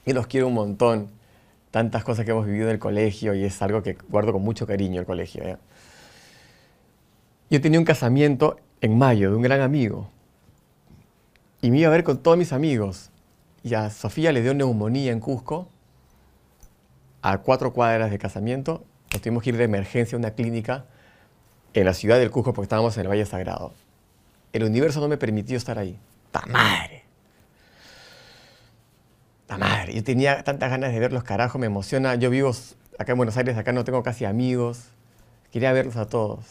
Y 0.05 0.13
los 0.13 0.27
quiero 0.27 0.45
un 0.45 0.53
montón. 0.53 1.18
Tantas 1.71 2.03
cosas 2.03 2.25
que 2.25 2.31
hemos 2.31 2.45
vivido 2.45 2.65
en 2.65 2.73
el 2.73 2.79
colegio 2.79 3.33
y 3.35 3.43
es 3.43 3.61
algo 3.61 3.83
que 3.83 3.97
guardo 4.09 4.33
con 4.33 4.41
mucho 4.41 4.65
cariño 4.65 4.99
el 4.99 5.05
colegio. 5.05 5.59
Yo 7.49 7.61
tenía 7.61 7.79
un 7.79 7.85
casamiento 7.85 8.57
en 8.81 8.97
mayo 8.97 9.29
de 9.29 9.35
un 9.35 9.41
gran 9.41 9.61
amigo. 9.61 10.09
Y 11.61 11.71
me 11.71 11.79
iba 11.79 11.89
a 11.89 11.91
ver 11.91 12.03
con 12.03 12.19
todos 12.19 12.37
mis 12.37 12.53
amigos. 12.53 13.11
Y 13.63 13.73
a 13.73 13.89
Sofía 13.89 14.31
le 14.31 14.41
dio 14.41 14.53
neumonía 14.53 15.11
en 15.11 15.19
Cusco, 15.19 15.67
a 17.21 17.39
cuatro 17.39 17.73
cuadras 17.73 18.11
de 18.11 18.17
casamiento. 18.17 18.83
Nos 19.11 19.21
tuvimos 19.21 19.43
que 19.43 19.49
ir 19.49 19.57
de 19.57 19.65
emergencia 19.65 20.15
a 20.15 20.19
una 20.19 20.31
clínica 20.31 20.85
en 21.73 21.85
la 21.85 21.93
ciudad 21.93 22.17
del 22.17 22.31
Cusco 22.31 22.53
porque 22.53 22.65
estábamos 22.65 22.97
en 22.97 23.01
el 23.01 23.09
Valle 23.09 23.25
Sagrado 23.25 23.73
el 24.53 24.63
universo 24.63 24.99
no 24.99 25.07
me 25.07 25.17
permitió 25.17 25.57
estar 25.57 25.77
ahí. 25.77 25.97
¡Ta 26.31 26.43
madre! 26.47 27.03
¡Ta 29.49 29.57
madre! 29.57 29.95
Yo 29.95 30.03
tenía 30.03 30.43
tantas 30.43 30.69
ganas 30.69 30.93
de 30.93 30.99
verlos, 30.99 31.23
carajo, 31.23 31.57
me 31.57 31.65
emociona. 31.65 32.13
Yo 32.13 32.29
vivo 32.29 32.51
acá 32.99 33.13
en 33.13 33.17
Buenos 33.17 33.35
Aires, 33.35 33.57
acá 33.57 33.73
no 33.73 33.83
tengo 33.83 34.03
casi 34.03 34.23
amigos. 34.23 34.89
Quería 35.51 35.73
verlos 35.73 35.95
a 35.95 36.05
todos. 36.05 36.45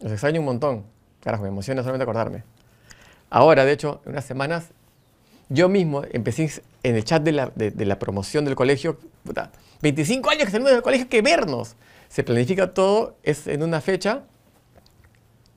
Los 0.00 0.10
extraño 0.10 0.40
un 0.40 0.46
montón. 0.46 0.84
Carajo, 1.22 1.42
me 1.42 1.50
emociona 1.50 1.82
solamente 1.82 2.04
acordarme. 2.04 2.42
Ahora, 3.28 3.66
de 3.66 3.72
hecho, 3.72 4.00
en 4.06 4.12
unas 4.12 4.24
semanas, 4.24 4.68
yo 5.50 5.68
mismo 5.68 6.02
empecé 6.10 6.62
en 6.84 6.96
el 6.96 7.04
chat 7.04 7.22
de 7.22 7.32
la, 7.32 7.98
promoción 7.98 8.46
del 8.46 8.54
colegio. 8.54 8.96
25 9.82 10.30
años 10.30 10.44
que 10.46 10.52
salimos 10.52 10.72
del 10.72 10.80
colegio, 10.80 11.06
que 11.06 11.20
vernos. 11.20 11.76
Se 12.08 12.24
planifica 12.24 12.72
todo, 12.72 13.14
es 13.22 13.46
en 13.46 13.62
una 13.62 13.82
fecha. 13.82 14.22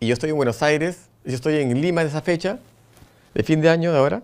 Y 0.01 0.08
yo 0.08 0.13
estoy 0.13 0.32
en 0.32 0.36
Buenos 0.36 0.62
Aires, 0.62 1.08
yo 1.23 1.36
estoy 1.36 1.62
en 1.62 1.79
Lima 1.79 2.01
en 2.01 2.08
esa 2.08 2.21
fecha, 2.21 2.60
de 3.34 3.43
fin 3.43 3.62
de 3.62 3.69
año 3.69 3.93
de 3.93 3.97
ahora, 3.97 4.23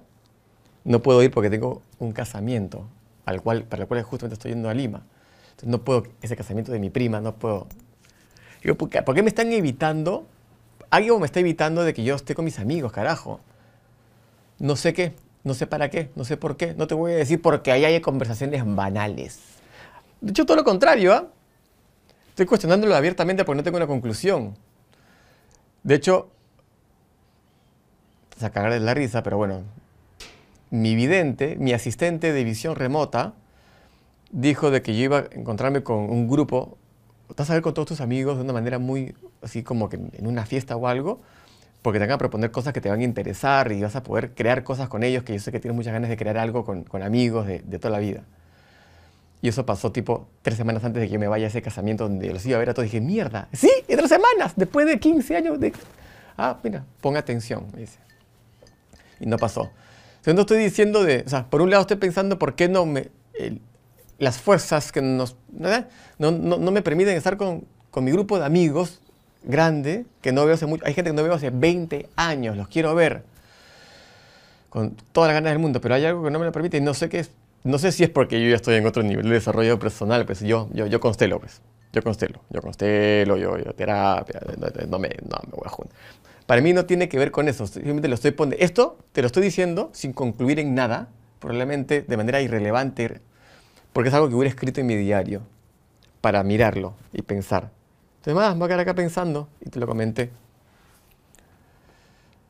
no 0.84 1.02
puedo 1.02 1.22
ir 1.24 1.32
porque 1.32 1.50
tengo 1.50 1.82
un 2.00 2.12
casamiento 2.12 2.88
al 3.26 3.42
cual, 3.42 3.64
para 3.64 3.84
el 3.84 3.88
cual 3.88 4.02
justamente 4.04 4.34
estoy 4.34 4.52
yendo 4.52 4.70
a 4.70 4.74
Lima. 4.74 5.04
No 5.64 5.84
puedo, 5.84 6.04
ese 6.22 6.36
casamiento 6.36 6.72
de 6.72 6.80
mi 6.80 6.90
prima, 6.90 7.20
no 7.20 7.36
puedo. 7.36 7.68
¿por 8.78 8.90
qué, 8.90 9.24
me 9.24 9.30
están 9.30 9.52
evitando? 9.52 10.26
Algo 10.90 11.20
me 11.20 11.26
está 11.26 11.40
evitando 11.40 11.84
de 11.84 11.94
que 11.94 12.04
yo 12.04 12.16
esté 12.16 12.34
con 12.34 12.46
mis 12.46 12.60
amigos, 12.60 12.92
carajo. 12.92 13.42
No 14.58 14.76
sé 14.76 14.94
qué, 14.94 15.14
no 15.44 15.54
sé 15.54 15.68
para 15.68 15.90
qué, 15.90 16.10
no 16.16 16.24
sé 16.24 16.38
por 16.38 16.58
qué. 16.58 16.74
No 16.76 16.88
te 16.88 16.96
voy 16.96 17.14
a 17.14 17.16
decir 17.16 17.42
porque 17.42 17.72
ahí 17.72 17.86
hay 17.86 18.00
conversaciones 18.02 18.64
banales. 18.66 19.40
De 20.22 20.32
hecho, 20.32 20.46
todo 20.46 20.58
lo 20.58 20.64
contrario, 20.64 21.14
¿ah? 21.14 21.28
Estoy 22.30 22.46
cuestionándolo 22.46 22.96
abiertamente 22.96 23.44
porque 23.44 23.58
no 23.58 23.64
tengo 23.64 23.78
una 23.78 23.88
conclusión. 23.88 24.56
De 25.84 25.96
hecho, 25.96 26.30
cagar 28.50 28.72
de 28.72 28.80
la 28.80 28.94
risa, 28.94 29.22
pero 29.24 29.38
bueno, 29.38 29.64
mi 30.72 30.96
vidente, 30.96 31.56
mi 31.60 31.74
asistente 31.74 32.34
de 32.34 32.44
visión 32.44 32.76
remota, 32.76 33.34
dijo 34.32 34.72
de 34.72 34.82
que 34.82 34.96
yo 34.96 35.04
iba 35.04 35.18
a 35.20 35.26
encontrarme 35.32 35.84
con 35.84 35.98
un 35.98 36.28
grupo, 36.28 36.78
estás 37.30 37.50
a 37.50 37.54
ver 37.54 37.62
con 37.62 37.74
todos 37.74 37.88
tus 37.88 38.02
amigos 38.02 38.38
de 38.38 38.44
una 38.44 38.54
manera 38.54 38.80
muy, 38.80 39.16
así 39.42 39.64
como 39.64 39.90
que 39.90 39.98
en 39.98 40.28
una 40.28 40.46
fiesta 40.46 40.76
o 40.76 40.88
algo, 40.88 41.20
porque 41.82 42.00
te 42.00 42.06
van 42.06 42.14
a 42.14 42.18
proponer 42.18 42.52
cosas 42.52 42.74
que 42.74 42.82
te 42.82 42.90
van 42.90 43.00
a 43.00 43.04
interesar 43.04 43.72
y 43.72 43.82
vas 43.82 43.96
a 43.96 44.04
poder 44.04 44.34
crear 44.34 44.64
cosas 44.64 44.90
con 44.90 45.04
ellos, 45.04 45.24
que 45.24 45.34
yo 45.34 45.40
sé 45.40 45.52
que 45.52 45.60
tienes 45.60 45.76
muchas 45.76 45.94
ganas 45.94 46.10
de 46.10 46.18
crear 46.18 46.38
algo 46.38 46.66
con, 46.66 46.86
amigos 47.02 47.48
de, 47.48 47.60
toda 47.80 47.92
la 47.92 48.00
vida. 48.00 48.24
Y 49.42 49.48
eso 49.48 49.66
pasó 49.66 49.92
tipo 49.94 50.28
tres 50.42 50.58
semanas 50.58 50.84
antes 50.84 51.00
de 51.02 51.08
que 51.08 51.14
yo 51.14 51.20
me 51.20 51.30
vaya 51.30 51.46
a 51.46 51.48
ese 51.48 51.62
casamiento 51.62 52.04
donde 52.04 52.34
los 52.34 52.46
iba 52.46 52.58
a 52.58 52.60
ver 52.60 52.72
a 52.72 52.74
todos. 52.74 52.84
dije, 52.84 53.00
mierda, 53.00 53.48
sí, 53.54 53.72
en 53.88 53.98
tres 53.98 54.10
semanas, 54.10 54.54
después 54.58 54.86
de 54.86 55.00
15 55.00 55.38
años 55.38 55.60
de... 55.60 55.72
Ah, 56.38 56.58
mira, 56.62 56.84
ponga 57.00 57.20
atención, 57.20 57.66
me 57.74 57.82
dice 57.82 58.00
y 59.20 59.26
no 59.26 59.38
pasó. 59.38 59.70
No 60.26 60.42
estoy 60.42 60.60
diciendo 60.60 61.04
de, 61.04 61.24
o 61.26 61.30
sea, 61.30 61.50
por 61.50 61.62
un 61.62 61.70
lado 61.70 61.82
estoy 61.82 61.98
pensando 61.98 62.38
por 62.38 62.56
qué 62.56 62.68
no 62.68 62.86
me, 62.86 63.10
las 64.20 64.38
fuerzas 64.38 64.92
que 64.92 65.02
nos, 65.02 65.36
no, 65.52 65.70
no, 66.32 66.58
no, 66.58 66.72
me 66.72 66.82
permiten 66.82 67.16
estar 67.16 67.38
con, 67.38 67.66
con, 67.90 68.04
mi 68.04 68.12
grupo 68.12 68.38
de 68.38 68.46
amigos 68.46 69.00
grande, 69.44 70.06
que 70.22 70.32
no 70.32 70.46
veo 70.46 70.54
hace 70.54 70.66
mucho, 70.66 70.86
hay 70.86 70.94
gente 70.94 71.12
que 71.12 71.16
no 71.16 71.24
veo 71.24 71.34
hace 71.34 71.50
20 71.50 72.10
años, 72.16 72.58
los 72.58 72.68
quiero 72.68 72.94
ver 72.94 73.24
con 74.70 74.96
todas 75.12 75.30
las 75.30 75.36
ganas 75.36 75.52
del 75.52 75.60
mundo, 75.60 75.82
pero 75.82 75.96
hay 75.96 76.06
algo 76.06 76.24
que 76.24 76.32
no 76.32 76.40
me 76.40 76.46
lo 76.46 76.52
permite 76.52 76.78
y 76.78 76.82
no 76.82 76.94
sé 76.94 77.10
qué 77.10 77.20
es. 77.20 77.32
No 77.64 77.78
sé 77.78 77.92
si 77.92 78.04
es 78.04 78.10
porque 78.10 78.42
yo 78.42 78.50
ya 78.50 78.56
estoy 78.56 78.76
en 78.76 78.86
otro 78.86 79.04
nivel 79.04 79.28
de 79.28 79.34
desarrollo 79.34 79.78
personal, 79.80 80.26
pues 80.26 80.40
yo, 80.40 80.70
yo, 80.74 80.86
yo 80.88 81.00
constelo, 81.00 81.40
pues. 81.40 81.62
Yo 81.92 82.04
constelo, 82.04 82.40
yo 82.52 82.62
constelo, 82.62 83.36
yo, 83.36 83.58
yo 83.58 83.74
terapia, 83.74 84.40
no, 84.88 85.00
me, 85.00 85.10
no 85.28 85.40
me 85.48 85.52
voy 85.52 85.66
a 85.66 85.70
juntar. 85.70 85.98
Para 86.50 86.64
mí 86.64 86.74
no 86.74 86.88
tiene 86.88 87.10
que 87.10 87.20
ver 87.20 87.30
con 87.30 87.48
eso, 87.48 87.68
simplemente 87.68 88.08
lo 88.08 88.16
estoy 88.16 88.32
poniendo. 88.32 88.66
Esto 88.66 88.98
te 89.12 89.22
lo 89.22 89.28
estoy 89.28 89.44
diciendo 89.44 89.92
sin 89.94 90.14
concluir 90.14 90.58
en 90.58 90.74
nada, 90.74 91.10
probablemente 91.38 92.02
de 92.02 92.18
manera 92.18 92.42
irrelevante, 92.42 93.22
porque 93.94 94.10
es 94.10 94.16
algo 94.16 94.30
que 94.30 94.34
hubiera 94.34 94.50
escrito 94.50 94.82
en 94.82 94.88
mi 94.88 94.96
diario 94.96 95.44
para 96.22 96.42
mirarlo 96.42 96.96
y 97.14 97.22
pensar. 97.22 97.70
Entonces, 98.16 98.34
más, 98.34 98.58
voy 98.58 98.66
a 98.66 98.68
quedar 98.70 98.80
acá 98.80 98.96
pensando 98.96 99.48
y 99.62 99.70
te 99.70 99.80
lo 99.80 99.86
comenté. 99.86 100.32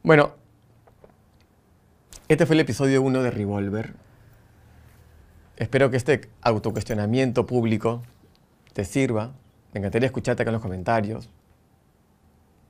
Bueno, 0.01 0.31
este 2.29 2.45
fue 2.45 2.53
el 2.53 2.61
episodio 2.61 3.01
1 3.01 3.21
de 3.21 3.31
Revolver. 3.31 3.95
Espero 5.57 5.91
que 5.91 5.97
este 5.97 6.21
autocuestionamiento 6.39 7.45
público 7.45 8.01
te 8.71 8.85
sirva. 8.85 9.33
Me 9.73 9.79
encantaría 9.79 10.05
escucharte 10.05 10.43
acá 10.43 10.51
en 10.51 10.53
los 10.53 10.61
comentarios. 10.61 11.29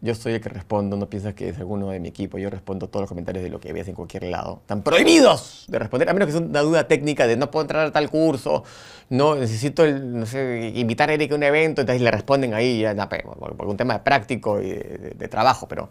Yo 0.02 0.16
soy 0.16 0.34
el 0.34 0.42
que 0.42 0.48
respondo, 0.48 0.96
no 0.96 1.10
piensas 1.10 1.34
que 1.34 1.50
es 1.50 1.58
alguno 1.58 1.90
de 1.90 2.00
mi 2.00 2.08
equipo. 2.08 2.38
Yo 2.38 2.50
respondo 2.50 2.88
todos 2.88 3.02
los 3.02 3.10
comentarios 3.10 3.44
de 3.44 3.50
lo 3.50 3.60
que 3.60 3.74
veas 3.74 3.86
en 3.90 3.96
cualquier 3.96 4.24
lado. 4.24 4.60
Están 4.62 4.82
prohibidos 4.82 5.66
de 5.68 5.78
responder, 5.78 6.10
a 6.10 6.14
menos 6.14 6.28
que 6.28 6.32
sea 6.32 6.42
una 6.42 6.62
duda 6.62 6.88
técnica 6.88 7.28
de 7.28 7.36
no 7.36 7.52
puedo 7.52 7.64
entrar 7.64 7.86
a 7.86 7.92
tal 7.92 8.10
curso, 8.10 8.64
no 9.10 9.36
necesito 9.36 9.86
no 9.86 10.26
sé, 10.26 10.72
invitar 10.74 11.10
a 11.10 11.14
Eric 11.14 11.34
a 11.34 11.36
un 11.36 11.44
evento, 11.44 11.82
entonces 11.82 12.02
le 12.02 12.12
responden 12.12 12.54
ahí, 12.54 12.80
ya, 12.80 12.96
por, 13.10 13.68
un 13.68 13.76
tema 13.76 14.02
práctico 14.02 14.62
y 14.62 14.70
de, 14.70 15.28
trabajo, 15.30 15.68
pero, 15.68 15.90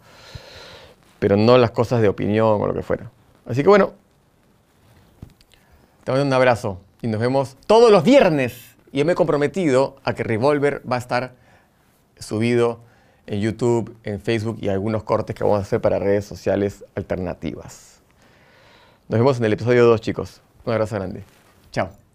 pero 1.18 1.37
no 1.37 1.59
las 1.59 1.73
cosas 1.73 2.01
de 2.01 2.09
opinión 2.09 2.62
o 2.62 2.66
lo 2.66 2.73
que 2.73 2.83
fuera. 2.83 3.11
Así 3.44 3.62
que 3.62 3.68
bueno, 3.68 3.92
te 6.05 6.12
mando 6.12 6.25
un 6.25 6.33
abrazo 6.33 6.81
y 7.03 7.09
nos 7.09 7.21
vemos 7.21 7.59
todos 7.66 7.90
los 7.90 8.05
viernes. 8.05 8.75
Y 8.90 9.01
yo 9.01 9.05
me 9.05 9.12
he 9.12 9.14
comprometido 9.14 9.97
a 10.03 10.14
que 10.14 10.23
Revolver 10.23 10.81
va 10.90 10.97
a 10.97 10.99
estar 10.99 11.35
subido 12.18 12.88
en 13.29 13.41
YouTube, 13.41 13.95
en 14.05 14.21
Facebook 14.21 14.59
y 14.61 14.69
algunos 14.69 15.03
cortes 15.05 15.37
que 15.37 15.45
vamos 15.45 15.59
a 15.59 15.62
hacer 15.62 15.81
para 15.81 15.99
redes 15.99 16.25
sociales 16.25 16.85
alternativas. 16.95 18.01
Nos 19.09 19.21
vemos 19.21 19.38
en 19.38 19.45
el 19.45 19.53
episodio 19.53 19.85
2, 19.85 20.01
chicos. 20.01 20.41
Un 20.64 20.73
abrazo 20.73 20.97
grande. 20.97 21.23
Chao. 21.71 22.08